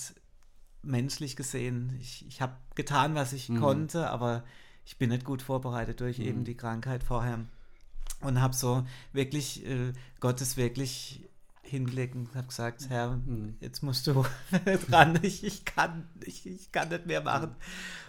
menschlich 0.83 1.35
gesehen, 1.35 1.95
ich, 2.01 2.25
ich 2.27 2.41
habe 2.41 2.53
getan, 2.75 3.15
was 3.15 3.31
ich 3.31 3.49
konnte, 3.55 4.09
aber 4.09 4.43
ich 4.83 4.97
bin 4.97 5.09
nicht 5.11 5.23
gut 5.23 5.41
vorbereitet 5.41 6.01
durch 6.01 6.19
eben 6.19 6.43
die 6.43 6.57
Krankheit 6.57 7.03
vorher. 7.03 7.39
Und 8.21 8.41
habe 8.41 8.55
so 8.55 8.85
wirklich 9.13 9.65
äh, 9.65 9.93
Gottes 10.19 10.57
wirklich 10.57 11.23
hingelegt 11.63 12.15
und 12.15 12.35
habe 12.35 12.47
gesagt, 12.47 12.89
Herr, 12.89 13.19
jetzt 13.61 13.81
musst 13.81 14.05
du 14.05 14.25
dran, 14.89 15.19
ich, 15.21 15.43
ich, 15.43 15.63
kann, 15.63 16.07
ich, 16.23 16.45
ich 16.45 16.71
kann 16.71 16.89
nicht 16.89 17.05
mehr 17.05 17.21
machen. 17.21 17.55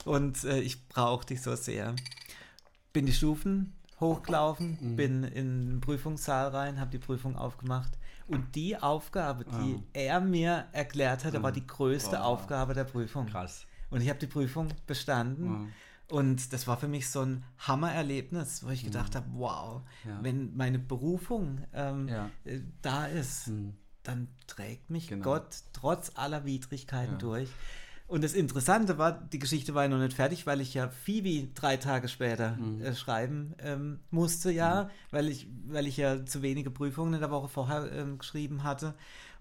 Und 0.05 0.43
äh, 0.45 0.61
ich 0.61 0.89
brauche 0.89 1.25
dich 1.27 1.41
so 1.43 1.55
sehr. 1.55 1.95
Bin 2.93 3.07
die 3.07 3.13
Stufen 3.13 3.73
hochgelaufen, 4.01 4.97
bin 4.97 5.23
in 5.23 5.71
den 5.71 5.81
Prüfungssaal 5.81 6.49
rein, 6.49 6.81
habe 6.81 6.91
die 6.91 6.99
Prüfung 6.99 7.37
aufgemacht. 7.37 7.93
Und 8.27 8.55
die 8.55 8.77
Aufgabe, 8.77 9.45
die 9.45 9.83
er 9.93 10.21
mir 10.21 10.67
erklärt 10.73 11.25
hatte, 11.25 11.43
war 11.43 11.53
die 11.53 11.67
größte 11.67 12.17
Wow. 12.17 12.25
Aufgabe 12.25 12.75
der 12.75 12.85
Prüfung. 12.85 13.27
Krass. 13.27 13.67
Und 13.91 14.01
ich 14.01 14.09
habe 14.09 14.19
die 14.19 14.27
Prüfung 14.27 14.69
bestanden. 14.87 15.51
Wow. 15.51 15.69
Und 16.13 16.53
das 16.53 16.67
war 16.67 16.77
für 16.77 16.89
mich 16.89 17.09
so 17.09 17.23
ein 17.23 17.43
Hammererlebnis, 17.59 18.63
wo 18.65 18.69
ich 18.69 18.85
gedacht 18.85 19.17
habe, 19.17 19.27
wow, 19.33 19.81
Ja. 20.07 20.19
wenn 20.23 20.55
meine 20.55 20.79
Berufung 20.79 21.63
ähm, 21.73 22.07
Ja. 22.09 22.29
äh, 22.45 22.61
da 22.83 23.07
ist, 23.07 23.49
Mhm. 23.49 23.73
dann 24.03 24.29
trägt 24.47 24.91
mich 24.91 25.09
Genau. 25.09 25.25
Gott 25.25 25.63
trotz 25.73 26.13
aller 26.15 26.45
Widrigkeiten 26.45 27.13
Ja. 27.15 27.19
durch. 27.19 27.49
Und 28.09 28.23
das 28.25 28.35
Interessante 28.35 28.99
war, 28.99 29.13
die 29.13 29.39
Geschichte 29.39 29.73
war 29.75 29.85
ja 29.85 29.89
noch 29.89 29.97
nicht 30.01 30.13
fertig, 30.13 30.47
weil 30.47 30.61
ich 30.61 30.75
ja 30.75 30.91
Phoebe 30.91 31.49
drei 31.55 31.79
Tage 31.79 32.09
später 32.09 32.57
Mhm. 32.57 32.83
äh, 32.83 32.95
schreiben 32.95 33.55
ähm, 33.59 34.01
musste, 34.11 34.51
ja, 34.53 34.91
weil, 35.13 35.29
ich, 35.29 35.47
weil 35.67 35.87
ich 35.87 35.97
ja 35.97 36.27
zu 36.27 36.43
wenige 36.43 36.71
Prüfungen 36.71 37.15
in 37.15 37.21
der 37.21 37.31
Woche 37.31 37.49
vorher 37.49 37.91
ähm, 37.91 38.19
geschrieben 38.19 38.65
hatte. 38.65 38.95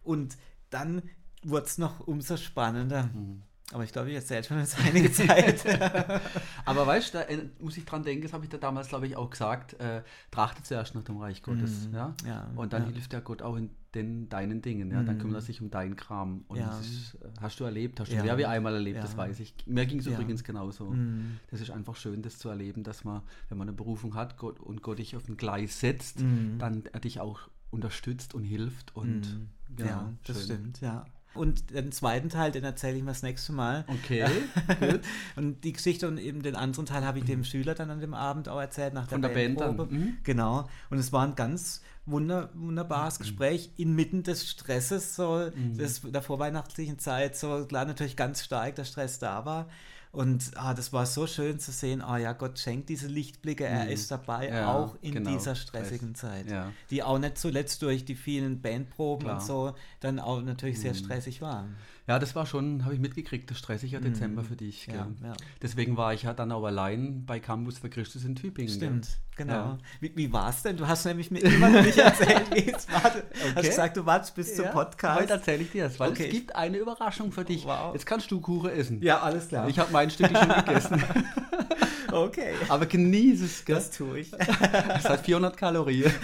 Und 0.03 0.37
dann 0.69 1.01
wurde 1.43 1.65
es 1.65 1.77
noch 1.77 1.99
umso 2.07 2.37
spannender. 2.37 3.09
Mhm. 3.13 3.41
Aber 3.73 3.83
ich 3.85 3.91
glaube, 3.93 4.09
ich 4.09 4.15
erzähle 4.15 4.43
schon 4.43 4.59
jetzt 4.59 4.77
einige 4.85 5.11
Zeit. 5.11 5.63
Aber 6.65 6.85
weißt 6.87 7.13
du, 7.13 7.17
da 7.19 7.23
äh, 7.25 7.47
muss 7.59 7.77
ich 7.77 7.85
dran 7.85 8.03
denken, 8.03 8.23
das 8.23 8.33
habe 8.33 8.43
ich 8.43 8.49
da 8.49 8.57
damals, 8.57 8.89
glaube 8.89 9.07
ich, 9.07 9.15
auch 9.15 9.29
gesagt, 9.29 9.73
äh, 9.79 10.03
trachte 10.29 10.61
zuerst 10.63 10.93
nach 10.95 11.03
dem 11.03 11.17
Reich 11.17 11.41
Gottes. 11.41 11.87
Mhm. 11.87 11.93
Ja? 11.95 12.13
Ja, 12.25 12.51
Und 12.55 12.73
dann 12.73 12.83
ja. 12.87 12.89
hilft 12.91 13.13
der 13.13 13.21
Gott 13.21 13.41
auch 13.41 13.55
in 13.55 13.69
den, 13.95 14.27
deinen 14.29 14.61
Dingen. 14.61 14.91
Ja? 14.91 15.03
Dann 15.03 15.15
Mhm. 15.15 15.19
kümmert 15.21 15.37
er 15.37 15.41
sich 15.41 15.61
um 15.61 15.69
deinen 15.69 15.95
Kram. 15.95 16.43
Und 16.47 16.57
Ja. 16.57 16.67
das 16.67 16.81
ist, 16.85 17.13
äh, 17.15 17.27
hast 17.39 17.59
du 17.59 17.63
erlebt, 17.63 17.99
hast 17.99 18.11
du 18.11 18.15
Ja. 18.17 18.23
mehr 18.23 18.37
wie 18.37 18.45
einmal 18.45 18.73
erlebt, 18.73 18.97
Ja. 18.97 19.01
das 19.03 19.15
weiß 19.15 19.39
ich. 19.39 19.53
Mir 19.65 19.85
ging 19.85 19.99
es 19.99 20.05
Ja. 20.05 20.13
übrigens 20.13 20.43
genauso. 20.43 20.89
Mhm. 20.91 21.39
Das 21.49 21.61
ist 21.61 21.71
einfach 21.71 21.95
schön, 21.95 22.21
das 22.21 22.37
zu 22.39 22.49
erleben, 22.49 22.83
dass 22.83 23.03
man, 23.05 23.21
wenn 23.49 23.57
man 23.57 23.67
eine 23.69 23.75
Berufung 23.77 24.15
hat 24.15 24.37
Gott, 24.37 24.59
und 24.59 24.81
Gott 24.81 24.99
dich 24.99 25.15
auf 25.15 25.27
ein 25.29 25.37
Gleis 25.37 25.79
setzt, 25.79 26.19
Mhm. 26.19 26.57
dann 26.59 26.83
er 26.91 26.99
dich 26.99 27.19
auch 27.21 27.39
unterstützt 27.69 28.33
und 28.33 28.43
hilft. 28.43 28.93
Und 28.97 29.21
Mhm. 29.21 29.49
genau, 29.77 29.89
ja, 29.89 30.13
das 30.25 30.43
stimmt, 30.43 30.81
ja. 30.81 31.05
Und 31.33 31.69
den 31.71 31.91
zweiten 31.91 32.29
Teil, 32.29 32.51
den 32.51 32.63
erzähle 32.63 32.97
ich 32.97 33.03
mir 33.03 33.11
das 33.11 33.23
nächste 33.23 33.53
Mal. 33.53 33.85
Okay, 33.87 34.25
gut. 34.79 35.01
Und 35.37 35.63
die 35.63 35.71
Geschichte 35.73 36.07
und 36.07 36.17
eben 36.17 36.41
den 36.41 36.55
anderen 36.55 36.85
Teil 36.85 37.05
habe 37.05 37.19
ich 37.19 37.25
dem 37.25 37.43
Schüler 37.43 37.73
dann 37.73 37.89
an 37.89 38.01
dem 38.01 38.13
Abend 38.13 38.49
auch 38.49 38.59
erzählt, 38.59 38.93
nach 38.93 39.03
der, 39.07 39.15
Von 39.15 39.21
der 39.21 39.29
Band 39.29 39.59
dann. 39.61 39.77
Bandprobe. 39.77 39.93
Mhm. 39.95 40.17
Genau. 40.23 40.67
Und 40.89 40.97
es 40.97 41.13
war 41.13 41.25
ein 41.25 41.35
ganz 41.35 41.81
wunder, 42.05 42.49
wunderbares 42.53 43.19
Gespräch 43.19 43.71
inmitten 43.77 44.23
des 44.23 44.49
Stresses, 44.49 45.15
so 45.15 45.49
Mhm. 45.55 45.77
des, 45.77 46.01
der 46.01 46.21
vorweihnachtlichen 46.21 46.99
Zeit, 46.99 47.37
so 47.37 47.65
klar 47.65 47.85
natürlich 47.85 48.17
ganz 48.17 48.43
stark 48.43 48.75
der 48.75 48.85
Stress 48.85 49.19
da 49.19 49.45
war. 49.45 49.69
Und 50.11 50.51
ah, 50.55 50.73
das 50.73 50.91
war 50.91 51.05
so 51.05 51.25
schön 51.25 51.57
zu 51.59 51.71
sehen, 51.71 52.01
ah 52.01 52.17
ja, 52.17 52.33
Gott 52.33 52.59
schenkt 52.59 52.89
diese 52.89 53.07
Lichtblicke, 53.07 53.63
er 53.65 53.89
ist 53.89 54.11
dabei, 54.11 54.49
Mhm. 54.49 54.53
Ja, 54.55 54.73
auch 54.75 54.95
in 55.01 55.13
genau, 55.13 55.31
dieser 55.31 55.55
Stress. 55.55 55.85
stressigen 55.87 56.15
Zeit. 56.15 56.49
Ja. 56.51 56.71
Die 56.89 57.01
auch 57.01 57.17
nicht 57.17 57.37
zuletzt 57.37 57.81
durch 57.81 58.03
die 58.03 58.15
vielen 58.15 58.61
Bandproben 58.61 59.25
Klar. 59.27 59.39
und 59.39 59.45
so 59.45 59.73
dann 60.01 60.19
auch 60.19 60.41
natürlich 60.41 60.77
Mhm. 60.77 60.81
sehr 60.81 60.93
stressig 60.95 61.41
war. 61.41 61.65
Ja, 62.07 62.19
das 62.19 62.35
war 62.35 62.45
schon, 62.45 62.83
habe 62.83 62.95
ich 62.95 62.99
mitgekriegt, 62.99 63.49
das 63.51 63.59
stressiger 63.59 63.99
Dezember 64.01 64.43
für 64.43 64.55
dich. 64.55 64.87
Mhm. 64.87 64.93
Ja, 64.93 65.07
ja. 65.23 65.33
Deswegen 65.61 65.97
war 65.97 66.13
ich 66.13 66.23
ja 66.23 66.33
dann 66.33 66.51
auch 66.51 66.63
allein 66.65 67.25
bei 67.25 67.39
Campus 67.39 67.77
für 67.77 67.89
Christus 67.89 68.25
in 68.25 68.35
Tübingen. 68.35 68.73
Stimmt, 68.73 69.05
gell? 69.35 69.45
genau. 69.45 69.53
Ja. 69.53 69.77
Wie, 69.99 70.11
wie 70.15 70.33
war 70.33 70.49
es 70.49 70.63
denn? 70.63 70.77
Du 70.77 70.87
hast 70.87 71.05
nämlich 71.05 71.29
mir 71.29 71.39
immer 71.39 71.69
noch 71.69 71.83
nicht 71.83 71.97
erzählt, 71.99 72.53
wie 72.55 72.71
es 72.71 72.91
war. 72.91 73.01
Du 73.11 73.21
hast 73.45 73.57
Okay. 73.57 73.67
gesagt, 73.67 73.97
du 73.97 74.05
wartest 74.05 74.33
bis 74.35 74.55
zum 74.55 74.65
Podcast. 74.71 75.21
Heute 75.21 75.33
erzähle 75.33 75.61
ich 75.63 75.71
dir 75.71 75.83
das, 75.85 75.99
weil 75.99 76.09
Okay. 76.11 76.25
es 76.25 76.31
gibt 76.31 76.55
eine 76.55 76.77
Überraschung 76.77 77.31
für 77.31 77.45
dich. 77.45 77.65
Wow. 77.65 77.93
Jetzt 77.93 78.05
kannst 78.07 78.31
du 78.31 78.41
Kuchen 78.41 78.71
essen. 78.71 79.01
Ja, 79.03 79.19
alles 79.21 79.49
klar. 79.49 79.69
Ich 79.69 79.77
habe 79.77 79.91
mein 79.93 80.09
Stück 80.09 80.35
schon 80.35 80.49
gegessen. 80.65 81.03
okay. 82.11 82.53
Aber 82.67 82.87
genieße 82.87 83.45
es, 83.45 83.63
gell? 83.63 83.75
Das 83.75 83.91
tue 83.91 84.19
ich. 84.19 84.31
Es 84.33 85.05
hat 85.07 85.21
400 85.23 85.55
Kalorien. 85.55 86.11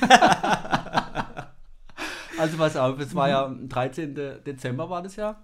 also 2.39 2.57
pass 2.57 2.75
auf, 2.75 2.99
es 2.99 3.13
war 3.15 3.29
ja 3.29 3.45
am 3.45 3.69
13. 3.69 4.15
Dezember 4.45 4.89
war 4.89 5.01
das 5.03 5.15
ja. 5.15 5.37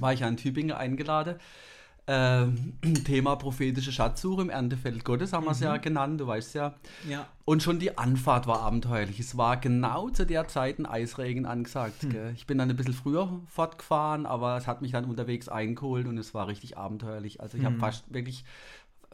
War 0.00 0.12
ich 0.12 0.20
ja 0.20 0.28
in 0.28 0.36
Tübingen 0.36 0.76
eingeladen. 0.76 1.36
Ähm, 2.06 2.74
Thema 3.06 3.36
prophetische 3.36 3.90
Schatzsuche 3.90 4.42
im 4.42 4.50
Erntefeld 4.50 5.04
Gottes 5.04 5.32
haben 5.32 5.46
wir 5.46 5.52
es 5.52 5.60
ja 5.60 5.78
genannt, 5.78 6.20
du 6.20 6.26
weißt 6.26 6.54
ja. 6.54 6.74
Ja. 7.08 7.26
Und 7.46 7.62
schon 7.62 7.78
die 7.78 7.96
Anfahrt 7.96 8.46
war 8.46 8.60
abenteuerlich. 8.60 9.20
Es 9.20 9.38
war 9.38 9.56
genau 9.56 10.10
zu 10.10 10.26
der 10.26 10.46
Zeit 10.46 10.78
ein 10.78 10.84
Eisregen 10.84 11.46
angesagt. 11.46 12.10
Gell? 12.10 12.32
Ich 12.36 12.46
bin 12.46 12.58
dann 12.58 12.68
ein 12.68 12.76
bisschen 12.76 12.92
früher 12.92 13.40
fortgefahren, 13.46 14.26
aber 14.26 14.56
es 14.58 14.66
hat 14.66 14.82
mich 14.82 14.92
dann 14.92 15.06
unterwegs 15.06 15.48
eingeholt 15.48 16.06
und 16.06 16.18
es 16.18 16.34
war 16.34 16.46
richtig 16.46 16.76
abenteuerlich. 16.76 17.40
Also 17.40 17.56
ich 17.56 17.64
habe 17.64 17.78
fast 17.78 18.12
wirklich 18.12 18.44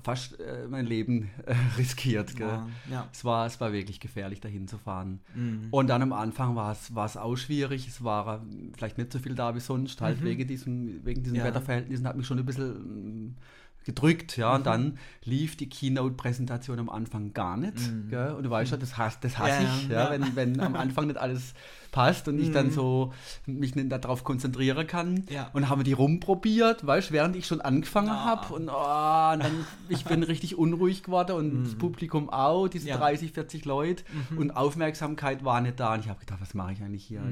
fast 0.03 0.39
äh, 0.41 0.67
mein 0.69 0.87
Leben 0.87 1.31
äh, 1.47 1.55
riskiert. 1.79 2.39
Ja, 2.39 2.69
ja. 2.91 3.09
Es, 3.13 3.25
war, 3.25 3.47
es 3.47 3.61
war 3.61 3.73
wirklich 3.73 4.01
gefährlich, 4.01 4.41
dahin 4.41 4.67
zu 4.69 4.79
fahren. 4.79 5.21
Mhm. 5.35 5.69
Und 5.71 5.89
dann 5.89 6.03
am 6.03 6.13
Anfang 6.13 6.57
war 6.57 6.73
es, 6.73 6.95
war 6.95 7.07
es 7.07 7.17
auch 7.17 7.37
schwierig. 7.37 7.87
Es 7.89 8.03
war 8.03 8.37
äh, 8.37 8.41
vielleicht 8.75 8.99
nicht 8.99 9.13
so 9.13 9.19
viel 9.19 9.35
da 9.35 9.55
wie 9.55 9.61
sonst, 9.61 10.01
halt 10.01 10.23
wegen 10.25 10.47
diesem, 10.47 11.05
wegen 11.05 11.23
diesen 11.23 11.35
Mhm. 11.35 11.41
Ja. 11.41 11.45
Wetterverhältnissen 11.47 12.07
hat 12.07 12.17
mich 12.17 12.27
schon 12.27 12.39
ein 12.39 12.47
bisschen 12.47 13.27
mm, 13.29 13.37
gedrückt, 13.85 14.37
ja. 14.37 14.51
Mhm. 14.51 14.57
Und 14.57 14.67
dann 14.67 14.99
lief 15.25 15.57
die 15.57 15.69
Keynote-Präsentation 15.69 16.79
am 16.79 16.89
Anfang 16.89 17.33
gar 17.33 17.57
nicht. 17.57 17.77
Gell? 18.11 18.33
Und 18.33 18.43
du 18.45 18.51
weißt 18.51 18.73
ja, 18.73 18.77
das 18.77 18.97
hasse 18.99 19.19
das 19.23 19.39
hass 19.39 19.59
Mhm. 19.61 19.65
Ja, 19.65 19.75
ich, 19.83 19.89
ja, 19.89 20.05
ja. 20.05 20.11
Wenn, 20.11 20.37
wenn 20.37 20.61
am 20.61 20.77
Anfang 20.77 21.07
nicht 21.07 21.17
alles 21.19 21.55
passt 21.93 22.29
und 22.29 22.39
ich 22.39 22.53
dann 22.53 22.71
so 22.71 23.13
mich 23.47 23.75
nicht 23.75 23.91
darauf 23.91 24.23
konzentrieren 24.23 24.87
kann. 24.87 25.25
Ja. 25.29 25.51
Und 25.53 25.69
haben 25.69 25.83
die 25.83 25.93
rumprobiert, 25.93 26.87
weißt 26.87 27.11
du, 27.11 27.15
während 27.15 27.35
ich 27.37 27.47
schon 27.47 27.61
angefangen 27.61 28.11
Ah. 28.11 28.25
habe. 28.27 28.55
Und, 28.55 28.69
oh, 28.69 29.33
und 29.35 29.41
dann, 29.43 29.67
ich 29.89 30.05
bin 30.05 30.23
richtig 30.23 30.57
unruhig 30.57 31.03
geworden 31.03 31.33
und 31.33 31.65
das 31.65 31.75
Publikum 31.75 32.31
auch, 32.31 32.69
diese 32.69 32.85
Mhm. 32.85 32.91
Ja. 32.91 32.97
Mhm. 32.97 33.01
30, 33.01 33.33
40 33.33 33.65
Leute. 33.65 34.05
Und 34.37 34.53
Aufmerksamkeit 34.53 35.45
war 35.45 35.61
nicht 35.61 35.81
da. 35.81 35.95
Und 35.95 36.01
ich 36.01 36.09
habe 36.09 36.21
gedacht, 36.21 36.41
was 36.41 36.55
mache 36.55 36.73
ich 36.75 36.83
eigentlich 36.83 37.05
hier? 37.05 37.23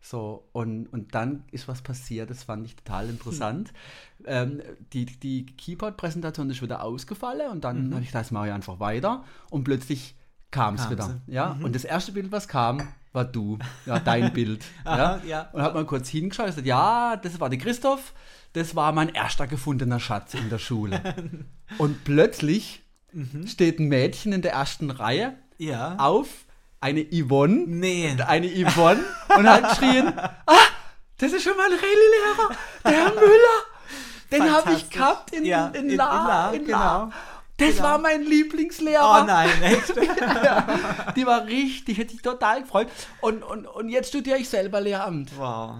Mhm. 0.00 0.06
So, 0.06 0.48
und, 0.52 0.86
und 0.92 1.14
dann 1.14 1.44
ist 1.52 1.68
was 1.68 1.82
passiert, 1.82 2.30
das 2.30 2.42
fand 2.44 2.64
ich 2.66 2.74
total 2.76 3.08
interessant. 3.10 3.72
Ähm, 4.24 4.62
die 4.92 5.04
die 5.06 5.46
Keyboard-Präsentation 5.46 6.48
ist 6.50 6.62
wieder 6.62 6.82
ausgefallen 6.82 7.50
und 7.50 7.64
dann 7.64 7.92
habe 7.92 8.02
ich 8.02 8.08
gedacht, 8.08 8.24
das 8.24 8.30
mache 8.30 8.48
ich 8.48 8.52
einfach 8.52 8.80
weiter. 8.80 9.24
Und 9.50 9.64
plötzlich 9.64 10.14
kam 10.50 10.74
es 10.74 10.86
Mhm. 10.86 10.90
Wieder. 10.90 11.04
sie. 11.26 11.32
Ja? 11.32 11.56
Und 11.62 11.74
das 11.74 11.84
erste 11.84 12.12
Bild, 12.12 12.32
was 12.32 12.48
kam, 12.48 12.82
war 13.12 13.24
du. 13.24 13.58
Ja, 13.86 13.98
dein 13.98 14.32
Bild. 14.34 14.64
ja? 14.84 14.90
Aha, 15.16 15.20
ja. 15.26 15.48
Und 15.52 15.62
hat 15.62 15.74
mal 15.74 15.84
kurz 15.86 16.08
hingeschaut 16.08 16.46
und 16.46 16.50
gesagt, 16.52 16.66
ja, 16.66 17.16
das 17.16 17.38
war 17.40 17.50
der 17.50 17.58
Christoph, 17.58 18.14
das 18.52 18.74
war 18.74 18.92
mein 18.92 19.10
erster 19.10 19.46
gefundener 19.46 20.00
Schatz 20.00 20.34
in 20.34 20.48
der 20.48 20.58
Schule. 20.58 21.00
und 21.78 22.04
plötzlich 22.04 22.82
Mhm. 23.12 23.48
steht 23.48 23.80
ein 23.80 23.88
Mädchen 23.88 24.32
in 24.32 24.40
der 24.40 24.52
ersten 24.52 24.88
Reihe 24.90 25.34
Ja. 25.58 25.96
auf, 25.98 26.46
eine 26.80 27.04
Yvonne, 27.12 27.64
Nee. 27.66 28.16
eine 28.26 28.46
Yvonne 28.48 29.04
und 29.36 29.48
hat 29.48 29.68
geschrien, 29.70 30.12
ah, 30.18 30.54
das 31.18 31.32
ist 31.32 31.42
schon 31.42 31.56
mal 31.56 31.66
ein 31.66 31.72
Rallye-Lehrer, 31.72 32.56
der 32.84 32.92
Herr 32.92 33.14
Müller. 33.14 33.58
Den 34.32 34.52
habe 34.52 34.72
ich 34.74 34.88
gehabt 34.88 35.32
in, 35.32 35.44
Ja, 35.44 35.68
in, 35.74 35.90
in- 35.90 35.96
La. 35.96 36.20
in 36.20 36.26
La, 36.26 36.50
in 36.52 36.64
genau. 36.66 37.10
Das 37.60 37.76
Genau. 37.76 37.82
war 37.88 37.98
mein 37.98 38.22
Lieblingslehrer. 38.24 39.20
Oh 39.22 39.26
nein, 39.26 39.50
echt? 39.62 39.94
Die 41.16 41.26
war 41.26 41.44
richtig, 41.46 41.98
hätte 41.98 42.14
ich 42.14 42.22
total 42.22 42.62
gefreut. 42.62 42.88
Und, 43.20 43.42
und, 43.42 43.66
und 43.66 43.88
jetzt 43.88 44.08
studiere 44.08 44.38
ich 44.38 44.48
selber 44.48 44.80
Lehramt. 44.80 45.30
Wow. 45.38 45.74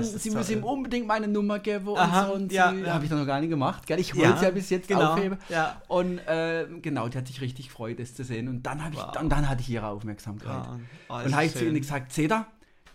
Ist 0.00 0.20
sie 0.20 0.30
müssen 0.30 0.58
ihm 0.58 0.64
unbedingt 0.64 1.06
meine 1.06 1.28
Nummer 1.28 1.58
geben 1.58 1.88
und 1.88 1.98
Aha, 1.98 2.26
so. 2.28 2.34
Und 2.34 2.52
ja, 2.52 2.70
sie, 2.72 2.80
ja. 2.82 2.94
habe 2.94 3.04
ich 3.04 3.10
doch 3.10 3.18
noch 3.18 3.26
gar 3.26 3.40
nicht 3.40 3.50
gemacht. 3.50 3.86
Gell? 3.86 3.98
Ich 4.00 4.08
Ja, 4.10 4.16
wollte 4.16 4.34
es 4.36 4.42
ja 4.42 4.50
bis 4.50 4.70
jetzt 4.70 4.88
genau, 4.88 5.12
aufheben. 5.12 5.38
ja. 5.48 5.80
Und 5.88 6.18
äh, 6.26 6.66
genau, 6.80 7.08
die 7.08 7.18
hat 7.18 7.26
sich 7.26 7.40
richtig 7.40 7.68
gefreut, 7.68 7.98
das 7.98 8.14
zu 8.14 8.24
sehen. 8.24 8.48
Und 8.48 8.62
dann, 8.62 8.84
habe 8.84 8.94
ich, 8.94 9.00
Wow. 9.00 9.20
und 9.20 9.28
dann 9.30 9.48
hatte 9.48 9.60
ich 9.62 9.70
ihre 9.70 9.86
Aufmerksamkeit. 9.88 10.48
Ja. 10.64 10.78
Oh, 11.08 11.14
und 11.24 11.34
habe 11.34 11.44
ich 11.44 11.54
zu 11.54 11.64
ihnen 11.64 11.76
gesagt, 11.80 12.16
ihr, 12.16 12.46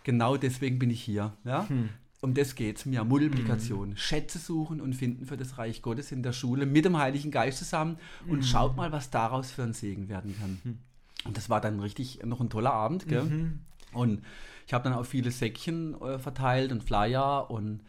genau 0.03 0.38
deswegen 0.38 0.79
bin 0.79 0.89
ich 0.89 1.01
hier. 1.01 1.34
Ja? 1.43 1.67
Hm. 1.67 1.89
Um 2.22 2.34
das 2.34 2.56
geht 2.56 2.78
es 2.78 2.86
mir. 2.86 3.04
Multiplikation. 3.04 3.96
Schätze 3.96 4.40
suchen 4.40 4.82
und 4.82 4.94
finden 4.94 5.26
für 5.26 5.38
das 5.38 5.58
Reich 5.58 5.82
Gottes 5.82 6.12
in 6.12 6.22
der 6.22 6.34
Schule 6.34 6.66
mit 6.66 6.84
dem 6.84 6.98
Heiligen 6.98 7.32
Geist 7.32 7.60
zusammen. 7.60 7.98
Und 8.28 8.44
schaut 8.44 8.76
mal, 8.76 8.92
was 8.92 9.10
daraus 9.10 9.52
für 9.52 9.64
ein 9.64 9.74
Segen 9.74 10.10
werden 10.10 10.36
kann. 10.38 10.80
Und 11.26 11.38
das 11.38 11.50
war 11.50 11.62
dann 11.62 11.80
richtig 11.80 12.24
noch 12.26 12.42
ein 12.42 12.50
toller 12.50 12.74
Abend, 12.74 13.08
gell? 13.08 13.24
Mhm. 13.24 13.60
Und 13.94 14.24
ich 14.68 14.74
habe 14.74 14.84
dann 14.84 14.94
auch 14.94 15.06
viele 15.06 15.32
Säckchen 15.32 16.00
äh, 16.02 16.20
verteilt 16.20 16.72
und 16.72 16.84
Flyer 16.84 17.50
und 17.50 17.82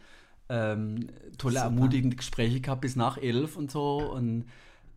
ähm, 0.49 1.07
tolle, 1.37 1.55
Super. 1.55 1.65
ermutigende 1.65 2.15
Gespräche 2.15 2.59
gehabt 2.59 2.81
bis 2.81 2.95
nach 2.95 3.17
elf 3.17 3.55
und 3.55 3.69
so. 3.69 4.11
Und 4.11 4.45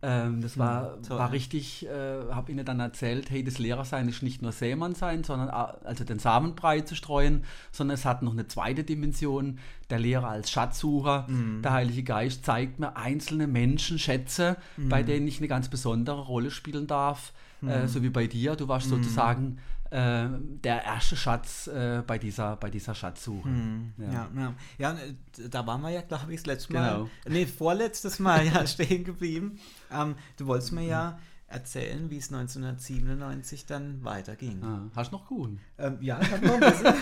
ähm, 0.01 0.41
das 0.41 0.57
war, 0.57 0.97
Mhm, 0.97 1.03
toll. 1.03 1.17
war 1.17 1.31
richtig, 1.31 1.85
äh, 1.87 1.89
habe 2.31 2.51
ihnen 2.51 2.65
dann 2.65 2.79
erzählt, 2.79 3.29
hey, 3.29 3.43
das 3.43 3.57
Lehrersein 3.57 4.07
ist 4.07 4.21
nicht 4.23 4.41
nur 4.41 4.51
Sämann 4.51 4.93
sein, 4.95 5.23
sondern 5.23 5.49
also 5.49 6.03
den 6.03 6.19
Samenbrei 6.19 6.81
zu 6.81 6.95
streuen, 6.95 7.43
sondern 7.71 7.95
es 7.95 8.05
hat 8.05 8.21
noch 8.21 8.33
eine 8.33 8.47
zweite 8.47 8.83
Dimension, 8.83 9.59
der 9.89 9.99
Lehrer 9.99 10.27
als 10.29 10.51
Schatzsucher. 10.51 11.25
Mhm. 11.27 11.61
Der 11.61 11.71
Heilige 11.73 12.03
Geist 12.03 12.45
zeigt 12.45 12.79
mir 12.79 12.95
einzelne 12.97 13.47
Menschen, 13.47 13.97
Schätze, 13.99 14.57
bei 14.77 15.01
Mhm. 15.01 15.05
denen 15.07 15.27
ich 15.27 15.39
eine 15.39 15.47
ganz 15.47 15.69
besondere 15.69 16.21
Rolle 16.21 16.51
spielen 16.51 16.87
darf, 16.87 17.33
äh, 17.65 17.87
so 17.87 18.03
wie 18.03 18.09
bei 18.09 18.27
dir. 18.27 18.55
Du 18.55 18.67
warst 18.67 18.89
sozusagen 18.89 19.57
äh, 19.91 20.27
der 20.63 20.83
erste 20.83 21.15
Schatz 21.15 21.67
äh, 21.67 22.01
bei, 22.05 22.17
dieser, 22.17 22.55
bei 22.55 22.69
dieser 22.69 22.95
Schatzsuche. 22.95 23.49
Ja, 23.97 24.05
ja. 24.05 24.29
ja. 24.35 24.53
ja 24.77 24.91
und, 24.91 24.99
äh, 24.99 25.49
da 25.49 25.65
waren 25.65 25.81
wir 25.81 25.89
ja, 25.89 26.01
glaube 26.01 26.33
ich, 26.33 26.41
das 26.41 26.47
letzte 26.47 26.73
Mal. 26.73 26.93
Genau. 26.93 27.09
Nee, 27.27 27.45
vorletztes 27.45 28.19
Mal 28.19 28.45
ja 28.45 28.65
stehen 28.67 29.03
geblieben. 29.03 29.59
Ähm, 29.91 30.15
du 30.37 30.47
wolltest 30.47 30.71
mir 30.71 30.85
ja 30.85 31.19
erzählen, 31.47 32.09
wie 32.09 32.17
es 32.17 32.33
1997 32.33 33.65
dann 33.65 34.03
weiterging. 34.03 34.63
Ah, 34.63 34.89
hast 34.95 35.11
du 35.11 35.17
noch 35.17 35.27
Kuchen? 35.27 35.59
Ähm, 35.77 35.97
ja, 36.01 36.19
ich, 36.19 36.31
hab 36.31 36.41
noch 36.41 36.55
ein 36.55 36.59
bisschen, 36.59 36.93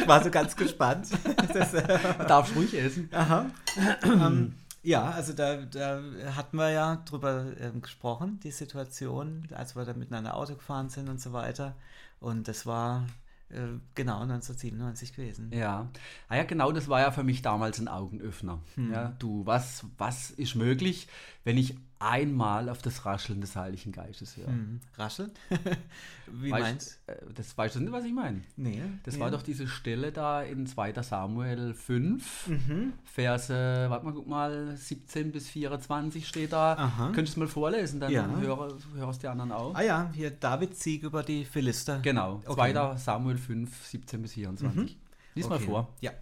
ich 0.00 0.08
war 0.08 0.22
so 0.22 0.30
ganz 0.30 0.56
gespannt. 0.56 1.08
Das, 1.52 1.72
äh, 1.72 1.98
darfst 2.26 2.54
ruhig 2.54 2.74
essen. 2.74 3.08
aha. 3.12 3.46
ähm, 4.04 4.54
ja, 4.82 5.10
also 5.10 5.32
da, 5.32 5.56
da 5.56 6.00
hatten 6.36 6.56
wir 6.56 6.70
ja 6.70 6.96
drüber 7.04 7.46
ähm, 7.58 7.80
gesprochen, 7.80 8.38
die 8.42 8.50
Situation, 8.50 9.48
als 9.54 9.74
wir 9.74 9.84
da 9.84 9.94
miteinander 9.94 10.36
Auto 10.36 10.54
gefahren 10.54 10.88
sind 10.88 11.08
und 11.08 11.20
so 11.20 11.32
weiter. 11.32 11.74
Und 12.20 12.48
das 12.48 12.66
war 12.66 13.06
äh, 13.50 13.78
genau 13.94 14.20
1997 14.22 15.14
gewesen. 15.14 15.50
Ja. 15.52 15.88
Ah 16.28 16.36
ja, 16.36 16.44
genau, 16.44 16.72
das 16.72 16.88
war 16.88 17.00
ja 17.00 17.10
für 17.10 17.22
mich 17.22 17.42
damals 17.42 17.78
ein 17.78 17.88
Augenöffner. 17.88 18.60
Hm. 18.74 18.92
Ja, 18.92 19.14
du, 19.18 19.46
was, 19.46 19.84
was 19.96 20.30
ist 20.30 20.54
möglich, 20.54 21.08
wenn 21.44 21.56
ich 21.56 21.76
einmal 22.00 22.68
auf 22.68 22.80
das 22.82 23.04
Rascheln 23.04 23.40
des 23.40 23.56
Heiligen 23.56 23.92
Geistes 23.92 24.36
höre? 24.36 24.46
Hm. 24.48 24.80
Rascheln? 24.96 25.30
Wie 26.26 26.52
Weißt- 26.52 26.60
meinst 26.60 27.00
äh, 27.06 27.16
Das 27.34 27.56
weißt 27.56 27.76
du 27.76 27.80
nicht, 27.80 27.92
was 27.92 28.04
ich 28.04 28.12
meine? 28.12 28.42
Nee. 28.56 28.82
Das 29.04 29.14
nee. 29.14 29.20
war 29.20 29.30
doch 29.30 29.42
diese 29.42 29.66
Stelle 29.66 30.12
da 30.12 30.42
in 30.42 30.66
2. 30.66 31.02
Samuel 31.02 31.74
5, 31.74 32.46
Mhm. 32.48 32.92
Verse, 33.04 33.52
warte 33.88 34.04
mal, 34.04 34.12
guck 34.12 34.26
mal, 34.28 34.76
17 34.76 35.32
bis 35.32 35.48
24 35.48 36.26
steht 36.28 36.52
da. 36.52 36.74
Aha. 36.74 37.12
Könntest 37.14 37.36
du 37.36 37.40
mal 37.40 37.48
vorlesen, 37.48 37.98
dann 38.00 38.12
Ja. 38.12 38.28
höre, 38.36 38.76
hörst 38.94 39.22
die 39.22 39.28
anderen 39.28 39.52
auch. 39.52 39.74
Ah 39.74 39.82
ja, 39.82 40.10
hier 40.14 40.30
David 40.30 40.76
Sieg 40.76 41.02
über 41.02 41.22
die 41.22 41.44
Philister. 41.44 42.00
Genau, 42.00 42.42
Okay. 42.46 42.72
2. 42.72 42.96
Samuel 42.96 43.38
5, 43.38 43.86
17 43.86 44.22
bis 44.22 44.34
24. 44.34 44.98
Lies 45.34 45.48
mal 45.48 45.56
Okay. 45.56 45.64
vor. 45.66 45.94
Ja. 46.00 46.12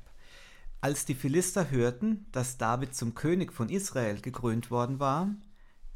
Als 0.80 1.04
die 1.04 1.14
Philister 1.14 1.71
hörten, 1.71 2.26
dass 2.33 2.59
David 2.59 2.95
zum 2.95 3.14
König 3.14 3.52
von 3.52 3.68
Israel 3.71 4.21
gekrönt 4.21 4.71
worden 4.71 5.00
war, 5.00 5.30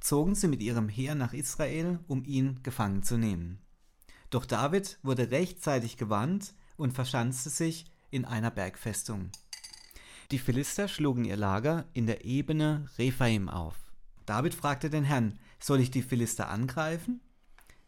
zogen 0.00 0.35
sie 0.35 0.49
mit 0.49 0.62
ihrem 0.62 0.88
Heer 0.88 1.14
nach 1.14 1.33
Israel, 1.33 2.00
um 2.09 2.25
ihn 2.25 2.62
gefangen 2.62 3.02
zu 3.02 3.16
nehmen. 3.16 3.61
Doch 4.30 4.45
David 4.45 4.99
wurde 5.02 5.30
rechtzeitig 5.30 5.97
gewarnt 5.97 6.54
und 6.76 6.92
verschanzte 6.92 7.50
sich 7.50 7.87
in 8.11 8.25
einer 8.25 8.50
Bergfestung. 8.50 9.30
Die 10.30 10.38
Philister 10.38 10.88
schlugen 10.88 11.25
ihr 11.25 11.37
Lager 11.37 11.87
in 11.92 12.07
der 12.07 12.25
Ebene 12.25 12.88
Rephaim 12.99 13.49
auf. 13.49 13.76
David 14.26 14.54
fragte 14.54 14.88
den 14.88 15.04
Herrn, 15.04 15.38
soll 15.59 15.80
ich 15.80 15.90
die 15.90 16.02
Philister 16.02 16.49
angreifen? 16.49 17.21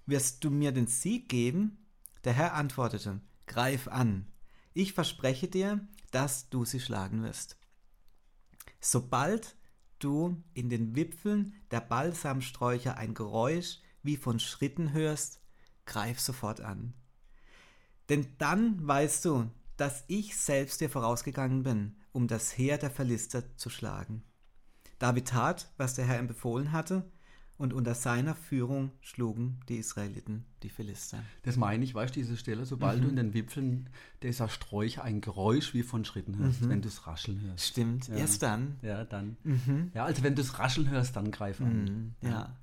Wirst 0.06 0.42
du 0.42 0.50
mir 0.50 0.72
den 0.72 0.88
Sieg 0.88 1.28
geben? 1.28 1.78
Der 2.24 2.32
Herr 2.32 2.54
antwortete, 2.54 3.20
greif 3.46 3.86
an. 3.86 4.26
Ich 4.74 4.92
verspreche 4.92 5.48
dir, 5.48 5.86
dass 6.10 6.48
du 6.50 6.64
sie 6.64 6.80
schlagen 6.80 7.22
wirst. 7.22 7.56
Sobald 8.80 9.56
du 10.04 10.42
in 10.54 10.68
den 10.68 10.94
Wipfeln 10.96 11.54
der 11.70 11.80
Balsamsträucher 11.80 12.96
ein 12.96 13.14
Geräusch 13.14 13.78
wie 14.02 14.16
von 14.16 14.40
Schritten 14.40 14.92
hörst, 14.92 15.40
greif 15.86 16.20
sofort 16.20 16.60
an. 16.60 16.94
Denn 18.08 18.26
dann 18.38 18.86
weißt 18.86 19.24
du, 19.24 19.50
dass 19.76 20.04
ich 20.08 20.36
selbst 20.36 20.80
dir 20.80 20.90
vorausgegangen 20.90 21.62
bin, 21.62 21.96
um 22.12 22.28
das 22.28 22.56
Heer 22.56 22.78
der 22.78 22.90
Philister 22.90 23.56
zu 23.56 23.70
schlagen. 23.70 24.22
David 24.98 25.28
tat, 25.28 25.72
was 25.78 25.94
der 25.94 26.04
Herr 26.04 26.18
ihm 26.18 26.28
befohlen 26.28 26.72
hatte, 26.72 27.10
und 27.58 27.72
unter 27.72 27.94
seiner 27.94 28.34
Führung 28.34 28.90
schlugen 29.00 29.60
die 29.68 29.76
Israeliten 29.76 30.44
die 30.62 30.68
Philister. 30.68 31.18
Das 31.44 31.56
meine 31.56 31.84
ich, 31.84 31.94
weißt 31.94 32.14
du, 32.16 32.20
diese 32.20 32.36
Stelle, 32.36 32.64
sobald 32.66 32.98
Mhm. 32.98 33.02
du 33.04 33.08
in 33.10 33.16
den 33.16 33.34
Wipfeln 33.34 33.88
dieser 34.22 34.48
Sträucher 34.48 35.04
ein 35.04 35.20
Geräusch 35.20 35.74
wie 35.74 35.82
von 35.82 36.04
Schritten 36.04 36.36
hörst, 36.38 36.62
Mhm. 36.62 36.68
wenn 36.70 36.82
du 36.82 36.88
es 36.88 37.06
rascheln 37.06 37.40
hörst. 37.42 37.66
Stimmt, 37.66 38.08
Ja. 38.08 38.14
erst 38.16 38.42
dann. 38.42 38.76
Ja, 38.82 39.04
dann. 39.04 39.36
Mhm. 39.44 39.90
Ja, 39.94 40.04
also 40.04 40.22
wenn 40.22 40.34
du 40.34 40.42
es 40.42 40.58
rascheln 40.58 40.88
hörst, 40.90 41.14
dann 41.16 41.30
greif 41.30 41.60
an. 41.60 41.84
Mhm. 42.22 42.28
Ja. 42.28 42.54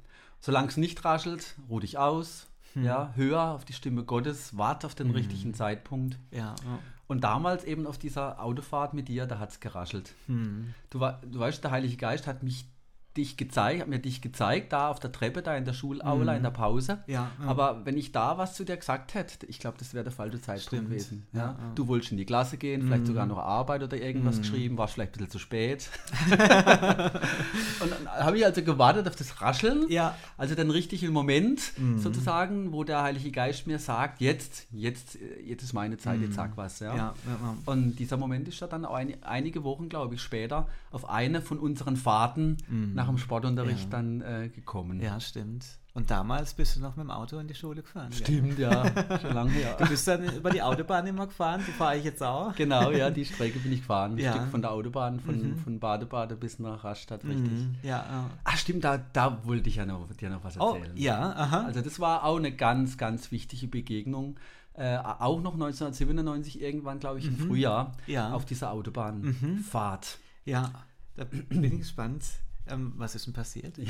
Solange 0.42 0.68
es 0.70 0.78
nicht 0.78 1.04
raschelt, 1.06 1.56
ruh 1.70 1.80
dich 1.80 1.98
aus. 1.98 2.48
Hm. 2.74 2.84
Ja, 2.84 3.12
hör 3.16 3.52
auf 3.56 3.66
die 3.66 3.74
Stimme 3.74 4.04
Gottes, 4.04 4.56
warte 4.56 4.86
auf 4.88 4.94
den 4.96 5.08
Mhm. 5.08 5.14
richtigen 5.16 5.54
Zeitpunkt. 5.56 6.20
Ja. 6.32 6.56
ja. 6.64 6.80
Und 7.08 7.24
damals 7.24 7.64
eben 7.64 7.88
auf 7.88 7.98
dieser 7.98 8.42
Autofahrt 8.44 8.94
mit 8.94 9.08
dir, 9.08 9.26
da 9.26 9.40
hat 9.40 9.50
es 9.50 9.60
geraschelt. 9.60 10.14
Hm. 10.28 10.74
Du, 10.92 11.00
du 11.00 11.40
weißt, 11.40 11.64
der 11.64 11.72
Heilige 11.72 11.98
Geist 11.98 12.28
hat 12.28 12.44
mich 12.44 12.68
dich 13.18 13.38
gezeigt, 13.38 13.82
hat 13.82 13.88
mir 13.88 14.00
dich 14.00 14.22
gezeigt, 14.22 14.72
da 14.72 14.90
auf 14.90 15.00
der 15.00 15.12
Treppe, 15.12 15.42
da 15.42 15.56
in 15.56 15.66
der 15.66 15.74
Schulaula, 15.74 16.32
Mhm. 16.32 16.38
in 16.38 16.44
der 16.44 16.52
Pause. 16.52 17.00
Ja, 17.08 17.32
ja. 17.42 17.48
Aber 17.48 17.86
wenn 17.86 17.98
ich 17.98 18.12
da 18.12 18.38
was 18.38 18.54
zu 18.54 18.64
dir 18.64 18.78
gesagt 18.78 19.14
hätte, 19.16 19.46
ich 19.48 19.60
glaube, 19.60 19.78
das 19.80 19.94
wäre 19.94 20.04
der 20.04 20.14
falsche 20.14 20.40
Zeitpunkt 20.42 20.86
gewesen. 20.90 21.26
Ja. 21.34 21.58
Du 21.76 21.88
wolltest 21.88 22.12
in 22.12 22.18
die 22.18 22.26
Klasse 22.26 22.58
gehen, 22.58 22.84
vielleicht 22.84 23.04
Mhm. 23.04 23.08
sogar 23.08 23.26
noch 23.26 23.40
Arbeit 23.40 23.82
oder 23.84 23.98
irgendwas 23.98 24.38
Mhm. 24.38 24.42
geschrieben, 24.42 24.78
warst 24.78 24.94
vielleicht 24.94 25.12
ein 25.14 25.18
bisschen 25.18 25.32
zu 25.32 25.40
spät. 25.40 25.90
und 27.82 27.92
dann 27.92 28.08
habe 28.10 28.38
ich 28.38 28.46
also 28.46 28.62
gewartet 28.62 29.08
auf 29.08 29.16
das 29.16 29.42
Rascheln. 29.42 29.86
Ja. 29.90 30.16
Also 30.38 30.56
den 30.56 30.70
richtigen 30.72 31.12
Moment 31.14 31.62
Mhm. 31.78 32.00
sozusagen, 32.00 32.72
wo 32.72 32.84
der 32.84 33.02
Heilige 33.04 33.32
Geist 33.32 33.68
mir 33.68 33.80
sagt, 33.80 34.22
jetzt, 34.22 34.68
jetzt, 34.72 35.18
jetzt 35.44 35.64
ist 35.64 35.74
meine 35.74 35.98
Zeit, 35.98 36.22
jetzt 36.22 36.36
sag 36.36 36.56
was. 36.58 36.80
Ja? 36.80 37.14
Und 37.66 37.96
dieser 37.98 38.18
Moment 38.18 38.48
ist 38.48 38.60
ja 38.60 38.68
dann 38.68 38.86
auch 38.86 38.94
ein, 38.94 39.16
einige 39.24 39.64
Wochen, 39.64 39.90
glaube 39.90 40.16
ich, 40.16 40.22
später 40.22 40.68
auf 40.92 41.10
eine 41.10 41.42
von 41.42 41.60
unseren 41.60 41.96
Fahrten 41.98 42.58
nach 43.00 43.08
dem 43.08 43.18
Sportunterricht 43.18 43.84
Ja. 43.86 43.90
dann 43.90 44.22
äh, 44.22 44.50
gekommen. 44.50 45.02
Ja, 45.02 45.20
stimmt. 45.20 45.66
Und 45.94 46.12
damals 46.12 46.54
bist 46.54 46.76
du 46.76 46.82
noch 46.82 46.96
mit 46.96 47.04
dem 47.06 47.12
Auto 47.12 47.40
in 47.40 47.48
die 47.48 47.56
Schule 47.56 47.82
gefahren. 47.82 48.12
Stimmt, 48.14 48.60
ja, 48.60 48.86
schon 49.22 49.34
lange 49.34 49.52
her. 49.52 49.76
Du 49.80 49.88
bist 49.88 50.08
dann 50.08 50.24
über 50.36 50.50
die 50.52 50.62
Autobahn 50.62 51.06
immer 51.08 51.26
gefahren, 51.28 51.62
die 51.68 51.72
fahre 51.72 51.98
ich 51.98 52.04
jetzt 52.04 52.22
auch. 52.22 52.54
Genau, 52.56 52.92
ja, 52.92 53.10
die 53.10 53.26
Strecke 53.26 53.60
bin 53.60 53.72
ich 53.72 53.80
gefahren. 53.80 54.14
Ein 54.14 54.18
Ja. 54.20 54.34
Stück 54.34 54.48
von 54.52 54.62
der 54.62 54.72
Autobahn, 54.72 55.20
von, 55.20 55.36
Mhm. 55.52 55.58
von 55.58 55.80
Badebade 55.80 56.36
bis 56.36 56.60
nach 56.60 56.84
Rastatt, 56.84 57.24
richtig. 57.26 57.52
Mhm. 57.52 57.76
Ja, 57.84 58.06
ja. 58.10 58.30
Ach 58.44 58.58
stimmt, 58.58 58.84
da, 58.84 58.98
da 58.98 59.40
wollte 59.46 59.68
ich 59.70 59.76
ja 59.78 59.86
noch, 59.86 60.08
dir 60.14 60.30
noch 60.30 60.44
was 60.44 60.60
Oh, 60.60 60.76
erzählen. 60.76 60.96
ja, 60.96 61.20
aha. 61.36 61.64
Also 61.66 61.82
das 61.82 62.00
war 62.00 62.24
auch 62.24 62.38
eine 62.38 62.52
ganz, 62.56 62.98
ganz 62.98 63.32
wichtige 63.32 63.68
Begegnung. 63.68 64.38
Äh, 64.76 64.98
auch 64.98 65.42
noch 65.42 65.54
1997 65.56 66.62
irgendwann, 66.62 67.00
glaube 67.00 67.20
ich, 67.20 67.26
im 67.26 67.36
Frühjahr 67.38 67.86
Mhm. 68.08 68.14
Ja. 68.14 68.30
Mhm. 68.30 68.36
auf 68.36 68.46
dieser 68.46 68.72
Autobahnfahrt. 68.72 70.20
ja, 70.46 70.72
da 71.16 71.26
bin 71.26 71.64
ich 71.64 71.78
gespannt. 71.80 72.24
Ähm, 72.70 72.94
was 72.98 73.16
ist 73.16 73.28
denn 73.28 73.34
passiert? 73.34 73.78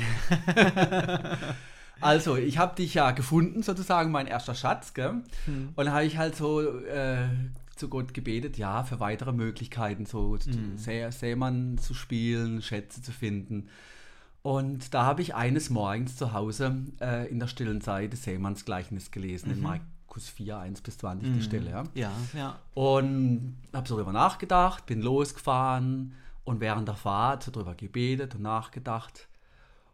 Also, 2.00 2.36
ich 2.36 2.58
habe 2.58 2.74
dich 2.76 2.94
ja 2.94 3.10
gefunden, 3.10 3.62
sozusagen 3.62 4.10
mein 4.10 4.26
erster 4.26 4.54
Schatz, 4.54 4.94
gell? 4.94 5.22
Hm. 5.44 5.70
Und 5.76 5.92
habe 5.92 6.04
ich 6.04 6.16
halt 6.16 6.34
so 6.34 6.62
äh, 6.62 7.28
zu 7.76 7.88
Gott 7.88 8.14
gebetet, 8.14 8.56
ja, 8.58 8.84
für 8.84 9.00
weitere 9.00 9.32
Möglichkeiten, 9.32 10.06
so 10.06 10.36
Hm. 10.44 10.78
Sä 10.78 11.10
Sämann 11.10 11.78
zu 11.78 11.94
spielen, 11.94 12.62
Schätze 12.62 13.02
zu 13.02 13.12
finden. 13.12 13.68
Und 14.42 14.94
da 14.94 15.04
habe 15.04 15.20
ich 15.20 15.34
eines 15.34 15.68
Morgens 15.68 16.16
zu 16.16 16.32
Hause 16.32 16.76
äh, 17.00 17.28
in 17.28 17.38
der 17.38 17.46
stillen 17.46 17.82
Zeit 17.82 18.14
das 18.14 18.22
Sämannsgleichnis 18.22 19.10
gelesen, 19.10 19.50
in 19.50 19.60
Markus 19.60 20.30
4, 20.30 20.58
1 20.58 20.80
bis 20.80 20.96
20, 20.96 21.34
die 21.34 21.42
Stelle, 21.42 21.70
ja. 21.70 21.84
Ja, 21.94 22.12
ja. 22.32 22.58
Und 22.72 23.56
habe 23.74 23.86
so 23.86 23.96
darüber 23.96 24.12
nachgedacht, 24.12 24.86
bin 24.86 25.02
losgefahren 25.02 26.14
und 26.44 26.60
während 26.60 26.88
der 26.88 26.96
Fahrt 26.96 27.54
darüber 27.54 27.74
gebetet 27.74 28.34
und 28.34 28.42
nachgedacht. 28.42 29.28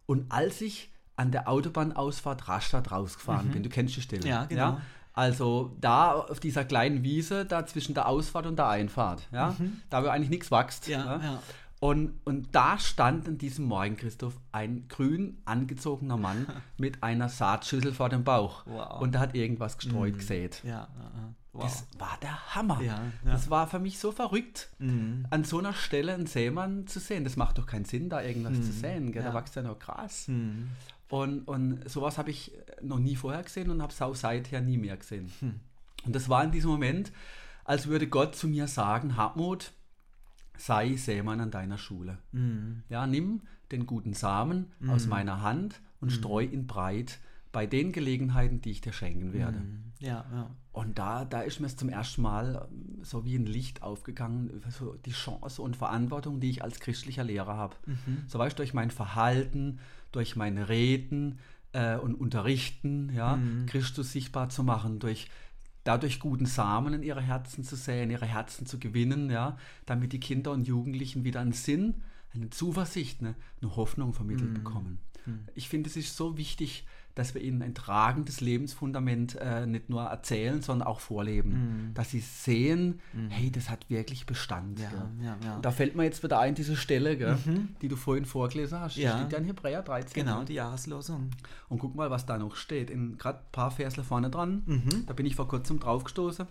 Und 0.07 0.31
als 0.31 0.61
ich 0.61 0.91
an 1.17 1.33
der 1.33 1.49
Autobahnausfahrt 1.49 2.49
Rastatt 2.49 2.93
rausgefahren 2.93 3.51
bin, 3.51 3.63
du 3.63 3.69
kennst 3.69 3.97
die 3.97 4.03
Stelle. 4.03 4.23
Mhm. 4.23 4.29
Ja, 4.29 4.45
genau. 4.45 4.81
Also 5.13 5.75
da 5.81 6.13
auf 6.13 6.41
dieser 6.41 6.67
kleinen 6.67 7.03
Wiese, 7.03 7.47
da 7.47 7.65
zwischen 7.65 7.95
der 7.95 8.07
Ausfahrt 8.07 8.45
und 8.45 8.57
der 8.57 8.69
Einfahrt, 8.69 9.27
ja, 9.33 9.57
da 9.89 10.05
wo 10.05 10.09
eigentlich 10.09 10.29
nichts 10.29 10.51
wächst. 10.51 10.89
Mhm. 10.89 10.93
Ja, 10.93 11.21
ja. 11.23 11.43
Und, 11.79 12.15
und 12.25 12.55
da 12.55 12.79
stand 12.79 13.29
an 13.29 13.37
diesem 13.39 13.67
Morgen, 13.67 13.97
Christoph, 13.97 14.35
ein 14.51 14.89
grün 14.89 15.39
angezogener 15.45 16.17
Mann 16.17 16.47
mit 16.79 17.03
einer 17.03 17.29
Saatschüssel 17.29 17.93
vor 17.93 18.09
dem 18.09 18.25
Bauch. 18.25 18.65
Wow. 18.67 19.01
Und 19.01 19.15
da 19.15 19.21
hat 19.21 19.35
irgendwas 19.35 19.77
gestreut 19.77 20.19
gesät. 20.19 20.63
Ja. 20.65 20.89
Wow. 21.53 21.65
Das 21.65 21.87
war 21.99 22.19
der 22.23 22.55
Hammer. 22.55 22.81
Ja, 22.83 23.03
ja. 23.25 23.33
Das 23.33 23.51
war 23.51 23.67
für 23.67 23.79
mich 23.79 23.99
so 23.99 24.13
verrückt, 24.13 24.71
Mhm. 24.79 25.27
an 25.31 25.45
so 25.45 25.59
einer 25.59 25.73
Stelle 25.73 26.15
einen 26.15 26.27
Sämann 26.27 26.87
zu 26.87 26.99
sehen. 26.99 27.25
Das 27.25 27.37
macht 27.37 27.59
doch 27.59 27.67
keinen 27.67 27.85
Sinn, 27.85 28.09
da 28.09 28.23
irgendwas 28.23 28.57
zu 28.57 28.73
säen. 28.73 29.13
Gell? 29.13 29.23
Da 29.23 29.35
wächst 29.35 29.57
ja 29.57 29.63
nur 29.63 29.79
Gras. 29.79 30.29
Mhm. 30.29 30.69
Und, 31.09 31.47
und 31.47 31.89
sowas 31.89 32.19
habe 32.19 32.31
ich 32.31 32.53
noch 32.83 32.99
nie 32.99 33.17
vorher 33.17 33.43
gesehen 33.43 33.71
und 33.71 33.81
habe 33.81 33.93
es 33.93 34.03
auch 34.03 34.15
seither 34.15 34.61
nie 34.61 34.77
mehr 34.77 34.97
gesehen. 34.97 35.33
Hm. 35.41 35.61
Und 36.05 36.17
das 36.17 36.29
war 36.29 36.43
in 36.43 36.51
diesem 36.51 36.71
Moment, 36.71 37.13
als 37.65 37.87
würde 37.87 38.09
Gott 38.09 38.35
zu 38.35 38.49
mir 38.49 38.67
sagen, 38.67 39.17
Hartmut, 39.17 39.73
sei 40.59 40.97
Sämann 40.97 41.41
an 41.41 41.51
deiner 41.51 41.79
Schule. 41.79 42.19
Mhm. 42.33 42.83
Ja, 42.89 43.07
nimm 43.07 43.43
den 43.73 43.87
guten 43.87 44.13
Samen 44.13 44.67
mhm. 44.79 44.91
aus 44.91 45.07
meiner 45.07 45.43
Hand 45.43 45.81
und 46.01 46.11
mhm. 46.11 46.15
streu 46.15 46.43
ihn 46.43 46.67
breit 46.67 47.19
bei 47.53 47.67
den 47.67 47.93
Gelegenheiten, 47.93 48.61
die 48.61 48.71
ich 48.71 48.83
dir 48.83 48.93
schenken 48.93 49.33
werde. 49.33 49.61
Mhm. 49.61 49.93
Ja, 49.99 50.27
ja. 50.31 50.51
Und 50.73 50.99
da, 50.99 51.25
da 51.25 51.41
ist 51.41 51.59
mir 51.59 51.69
zum 51.69 51.89
ersten 51.89 52.21
Mal 52.21 52.69
ähm, 52.71 53.03
so 53.03 53.25
wie 53.25 53.35
ein 53.35 53.47
Licht 53.47 53.83
aufgegangen, 53.83 54.63
so 54.69 54.95
die 55.07 55.13
Chance 55.13 55.63
und 55.63 55.75
Verantwortung, 55.75 56.39
die 56.39 56.51
ich 56.51 56.63
als 56.63 56.81
christlicher 56.81 57.25
Lehrer 57.25 57.57
habe. 57.57 57.77
Mhm. 57.87 58.25
So 58.27 58.39
weißt 58.39 58.59
du, 58.59 58.63
durch 58.63 58.75
mein 58.75 58.91
Verhalten, 58.91 59.79
durch 60.13 60.37
mein 60.37 60.59
Reden 60.59 61.39
äh, 61.73 61.97
und 61.97 62.15
Unterrichten, 62.15 63.11
ja, 63.15 63.37
mhm. 63.37 63.65
Christus 63.67 64.13
sichtbar 64.13 64.51
zu 64.51 64.63
machen, 64.63 64.99
durch 64.99 65.29
dadurch 65.87 66.21
guten 66.21 66.47
Samen 66.47 66.95
in 66.95 67.03
ihre 67.03 67.21
Herzen 67.21 67.65
zu 67.65 67.77
säen, 67.77 68.11
ihre 68.11 68.27
Herzen 68.27 68.67
zu 68.67 68.79
gewinnen, 68.79 69.31
ja, 69.31 69.57
damit 69.87 70.13
die 70.13 70.21
Kinder 70.21 70.53
und 70.53 70.67
Jugendlichen 70.67 71.25
wieder 71.25 71.41
einen 71.41 71.53
Sinn, 71.53 72.03
eine 72.35 72.51
Zuversicht, 72.51 73.21
eine, 73.21 73.35
eine 73.61 73.77
Hoffnung 73.77 74.13
vermittelt 74.13 74.51
mhm. 74.51 74.55
bekommen. 74.55 74.99
Mhm. 75.25 75.47
Ich 75.55 75.69
finde, 75.69 75.89
es 75.89 75.97
ist 75.97 76.17
so 76.17 76.37
wichtig, 76.37 76.87
dass 77.17 77.35
wir 77.35 77.41
ihnen 77.41 77.63
ein 77.63 77.75
tragendes 77.75 78.43
Lebensfundament 78.43 79.37
äh, 79.37 79.67
nicht 79.67 79.89
nur 79.89 80.03
erzählen, 80.03 80.61
sondern 80.61 80.87
auch 80.87 81.01
vorleben. 81.01 81.51
Mhm. 81.89 81.95
Dass 81.95 82.11
sie 82.11 82.21
sehen, 82.21 83.01
mhm. 83.15 83.31
hey, 83.31 83.51
das 83.51 83.71
hat 83.71 83.89
wirklich 83.89 84.27
Bestand. 84.27 84.79
Ja, 84.79 84.91
ja, 85.23 85.37
ja. 85.43 85.59
da 85.61 85.71
fällt 85.71 85.97
mir 85.97 86.05
jetzt 86.05 86.23
wieder 86.23 86.39
ein, 86.39 86.55
diese 86.55 86.77
Stelle, 86.77 87.17
gell, 87.17 87.39
mhm. 87.47 87.71
die 87.81 87.89
du 87.89 87.97
vorhin 87.97 88.27
vorgelesen 88.27 88.81
hast. 88.81 88.97
Ja. 88.97 89.17
Steht 89.17 89.33
ja 89.33 89.39
in 89.39 89.47
Hebräer 89.47 89.83
13. 89.83 90.13
Genau, 90.13 90.45
die 90.45 90.53
Jahreslosung. 90.53 91.31
Und 91.71 91.79
guck 91.79 91.95
mal, 91.95 92.11
was 92.11 92.27
da 92.27 92.37
noch 92.37 92.55
steht. 92.55 92.89
Gerade 93.19 93.39
ein 93.39 93.51
paar 93.51 93.71
Versle 93.71 94.05
vorne 94.05 94.29
dran. 94.29 94.63
Mhm. 94.67 95.07
Da 95.07 95.15
bin 95.15 95.25
ich 95.25 95.37
vor 95.37 95.49
kurzem 95.49 95.81
draufgestoßen. 95.81 96.47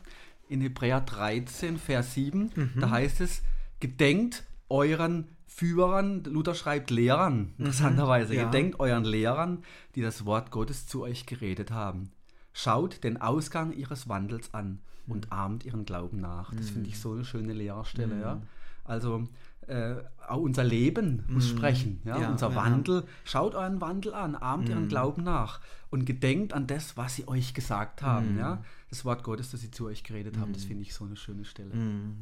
In 0.49 0.61
Hebräer 0.61 1.01
13, 1.01 1.77
Vers 1.77 2.15
7, 2.15 2.51
mhm. 2.55 2.71
da 2.79 2.89
heißt 2.89 3.21
es, 3.21 3.43
gedenkt 3.79 4.43
euren 4.67 5.27
Führern, 5.47 6.23
Luther 6.23 6.55
schreibt 6.55 6.91
Lehrern, 6.91 7.53
mhm. 7.57 7.65
interessanterweise. 7.65 8.33
Mhm, 8.33 8.39
ja. 8.39 8.45
Ihr 8.45 8.51
denkt 8.51 8.79
euren 8.79 9.05
Lehrern, 9.05 9.63
die 9.95 10.01
das 10.01 10.25
Wort 10.25 10.51
Gottes 10.51 10.87
zu 10.87 11.03
euch 11.03 11.25
geredet 11.25 11.71
haben. 11.71 12.11
Schaut 12.53 13.03
den 13.03 13.21
Ausgang 13.21 13.73
ihres 13.73 14.07
Wandels 14.09 14.53
an 14.53 14.79
und 15.07 15.27
mhm. 15.27 15.31
ahmt 15.31 15.65
ihren 15.65 15.85
Glauben 15.85 16.19
nach. 16.19 16.53
Das 16.53 16.69
finde 16.69 16.89
ich 16.89 16.95
mhm. 16.95 16.99
so 16.99 17.11
eine 17.13 17.25
schöne 17.25 17.53
Lehrerstelle. 17.53 18.19
Ja? 18.19 18.41
Also 18.83 19.27
äh, 19.67 19.95
auch 20.27 20.41
unser 20.41 20.63
Leben 20.63 21.25
muss 21.27 21.51
mhm. 21.51 21.57
sprechen. 21.57 22.01
Ja? 22.05 22.19
ja 22.19 22.29
unser 22.29 22.49
ja. 22.49 22.55
Wandel. 22.55 23.03
Schaut 23.23 23.55
euren 23.55 23.81
Wandel 23.81 24.13
an, 24.13 24.35
ahmt 24.35 24.69
ihren 24.69 24.87
Glauben 24.87 25.23
nach 25.23 25.59
und 25.89 26.05
gedenkt 26.05 26.53
an 26.53 26.65
das, 26.65 26.97
was 26.97 27.15
sie 27.15 27.27
euch 27.27 27.53
gesagt 27.53 28.01
haben. 28.01 28.37
Ja? 28.37 28.63
Das 28.89 29.05
Wort 29.05 29.23
Gottes, 29.23 29.51
das 29.51 29.61
sie 29.61 29.71
zu 29.71 29.85
euch 29.85 30.03
geredet 30.03 30.37
haben, 30.37 30.53
das 30.53 30.63
finde 30.63 30.83
ich 30.83 30.93
so 30.93 31.05
eine 31.05 31.17
schöne 31.17 31.45
Stelle. 31.45 31.71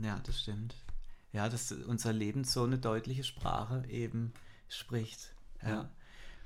Ja, 0.02 0.20
das 0.24 0.42
stimmt 0.42 0.76
ja, 1.34 1.50
dass 1.50 1.72
unser 1.72 2.14
Leben 2.14 2.44
so 2.44 2.64
eine 2.64 2.78
deutliche 2.78 3.24
Sprache 3.24 3.84
eben 3.90 4.34
spricht. 4.70 5.34
Ja. 5.62 5.70
ja. 5.70 5.90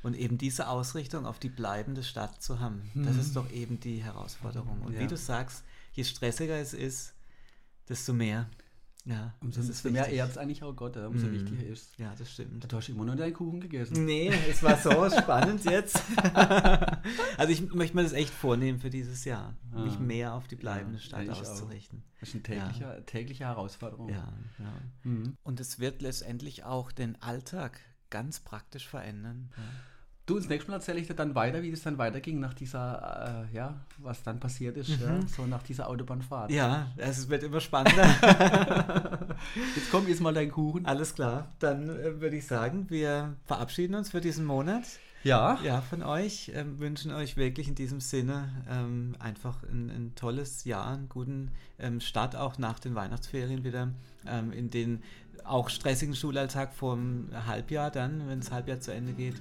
Und 0.04 0.16
eben 0.16 0.38
diese 0.38 0.70
Ausrichtung 0.70 1.26
auf 1.26 1.40
die 1.40 1.50
bleibende 1.50 2.04
Stadt 2.04 2.42
zu 2.42 2.60
haben, 2.60 2.90
mhm. 2.94 3.06
das 3.06 3.18
ist 3.18 3.36
doch 3.36 3.52
eben 3.52 3.80
die 3.80 4.04
Herausforderung. 4.04 4.82
Und 4.82 4.94
ja. 4.94 5.02
wie 5.02 5.08
du 5.08 5.18
sagst, 5.18 5.64
je 5.94 6.04
stressiger 6.04 6.58
es 6.58 6.74
ist, 6.74 7.14
desto 7.90 8.14
mehr 8.14 8.50
ja, 9.08 9.34
umso 9.42 9.62
das 9.62 9.70
ist 9.70 9.90
mehr 9.90 10.10
ehrt 10.10 10.38
eigentlich 10.38 10.64
auch 10.64 10.76
Gott, 10.76 10.98
umso 10.98 11.28
mm. 11.28 11.32
wichtiger 11.32 11.66
ist 11.66 11.98
Ja, 11.98 12.14
das 12.18 12.30
stimmt. 12.30 12.70
Du 12.70 12.76
hast 12.76 12.90
immer 12.90 13.06
nur 13.06 13.16
deinen 13.16 13.34
Kuchen 13.34 13.62
gegessen. 13.62 14.04
Nee, 14.04 14.34
es 14.50 14.62
war 14.62 14.78
so 14.78 15.10
spannend 15.18 15.64
jetzt. 15.64 16.02
also 17.38 17.54
ich 17.54 17.74
möchte 17.74 17.96
mir 17.96 18.04
das 18.04 18.12
echt 18.12 18.34
vornehmen 18.34 18.80
für 18.80 18.90
dieses 18.90 19.24
Jahr, 19.24 19.56
ah. 19.74 19.80
mich 19.80 19.98
mehr 19.98 20.34
auf 20.34 20.48
die 20.48 20.58
bleibende 20.58 20.98
ja, 20.98 21.04
Stadt 21.04 21.30
auszurichten. 21.30 22.00
Auch. 22.00 22.20
Das 22.20 22.30
ist 22.30 22.36
eine 22.36 22.44
tägliche, 22.44 22.84
ja. 22.84 23.02
tägliche 23.02 23.46
Herausforderung. 23.46 24.10
Ja, 24.10 24.34
ja. 24.60 24.74
Mhm. 25.04 25.38
Und 25.42 25.62
es 25.62 25.80
wird 25.80 26.02
letztendlich 26.02 26.66
auch 26.66 26.92
den 26.92 27.22
Alltag 27.22 27.80
ganz 28.10 28.42
praktisch 28.42 28.90
verändern. 28.90 29.52
Ja. 29.56 29.64
Du, 30.28 30.36
das 30.36 30.50
nächste 30.50 30.70
Mal 30.70 30.78
erzähle 30.78 31.00
ich 31.00 31.08
dir 31.08 31.14
dann 31.14 31.36
weiter, 31.36 31.64
wie 31.64 31.72
das 31.72 31.84
dann 31.84 31.98
weiterging 31.98 32.42
nach 32.42 32.54
dieser, 32.54 33.48
äh, 33.50 33.56
ja, 33.56 33.76
was 34.00 34.24
dann 34.24 34.42
passiert 34.42 34.76
ist, 34.76 34.90
mhm. 34.90 35.06
ja, 35.06 35.20
so 35.26 35.46
nach 35.46 35.64
dieser 35.64 35.88
Autobahnfahrt. 35.88 36.52
Ja, 36.52 36.88
es 36.98 37.30
wird 37.30 37.44
immer 37.44 37.62
spannender. 37.62 38.06
jetzt 39.78 39.90
kommt 39.90 40.10
jetzt 40.10 40.20
mal 40.20 40.34
dein 40.34 40.52
Kuchen. 40.52 40.86
Alles 40.86 41.16
klar, 41.16 41.48
dann 41.60 41.90
äh, 41.90 42.20
würde 42.20 42.36
ich 42.36 42.46
sagen, 42.46 42.88
wir 42.90 43.38
verabschieden 43.46 43.96
uns 43.96 44.12
für 44.12 44.20
diesen 44.20 44.44
Monat. 44.44 44.84
Ja. 45.24 45.60
Ja, 45.64 45.80
von 45.80 46.04
euch. 46.04 46.52
Ähm, 46.54 46.78
wünschen 46.78 47.14
euch 47.14 47.38
wirklich 47.38 47.70
in 47.70 47.76
diesem 47.76 48.02
Sinne 48.02 48.50
ähm, 48.70 49.16
einfach 49.20 49.64
ein, 49.64 49.90
ein, 49.90 50.12
tolles 50.16 50.66
Jahr, 50.66 50.88
einen 50.88 51.08
guten 51.08 51.52
ähm, 51.80 52.02
Start 52.02 52.36
auch 52.36 52.58
nach 52.58 52.80
den 52.80 52.96
Weihnachtsferien 52.96 53.64
wieder 53.64 53.94
ähm, 54.28 54.52
in 54.52 54.70
den 54.70 55.04
auch 55.48 55.70
stressigen 55.70 56.16
Schulalltag 56.16 56.74
vom 56.74 57.30
Halbjahr 57.48 57.92
dann, 57.92 58.28
wenn 58.28 58.40
das 58.40 58.52
Halbjahr 58.52 58.80
zu 58.80 58.94
Ende 58.94 59.14
geht 59.14 59.36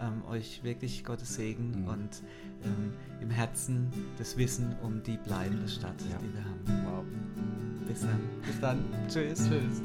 ähm, 0.00 0.22
euch 0.28 0.62
wirklich 0.62 1.04
Gottes 1.04 1.34
Segen 1.34 1.82
mhm. 1.82 1.88
und 1.88 2.22
ähm, 2.64 2.92
im 3.20 3.30
Herzen 3.30 3.88
das 4.18 4.36
Wissen 4.36 4.76
um 4.82 5.02
die 5.02 5.16
bleibende 5.16 5.68
Stadt, 5.68 6.00
ja. 6.10 6.18
die 6.18 6.32
wir 6.34 6.44
haben. 6.44 6.64
Wow. 6.86 7.04
Bis 7.86 8.00
dann. 8.00 8.20
Bis 8.46 8.60
dann. 8.60 8.84
Tschüss. 9.08 9.48
Tschüss. 9.48 9.82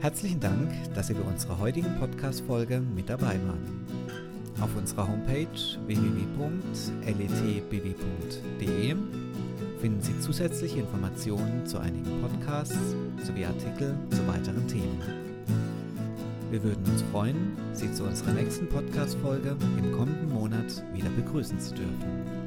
Herzlichen 0.00 0.40
Dank, 0.40 0.70
dass 0.94 1.06
Sie 1.08 1.14
bei 1.14 1.22
unserer 1.22 1.58
heutigen 1.58 1.98
Podcast-Folge 1.98 2.80
mit 2.80 3.08
dabei 3.08 3.40
waren. 3.46 3.86
Auf 4.60 4.76
unserer 4.76 5.08
Homepage 5.08 5.48
www.letbw.de 5.86 6.34
finden 9.84 10.00
Sie 10.00 10.18
zusätzliche 10.18 10.78
Informationen 10.78 11.66
zu 11.66 11.78
einigen 11.78 12.22
Podcasts 12.22 12.96
sowie 13.22 13.44
Artikel 13.44 13.94
zu 14.08 14.26
weiteren 14.26 14.66
Themen. 14.66 14.98
Wir 16.50 16.62
würden 16.62 16.82
uns 16.86 17.02
freuen, 17.12 17.54
Sie 17.74 17.92
zu 17.92 18.04
unserer 18.04 18.32
nächsten 18.32 18.66
Podcast-Folge 18.66 19.54
im 19.76 19.92
kommenden 19.92 20.32
Monat 20.32 20.82
wieder 20.94 21.10
begrüßen 21.10 21.60
zu 21.60 21.74
dürfen. 21.74 22.43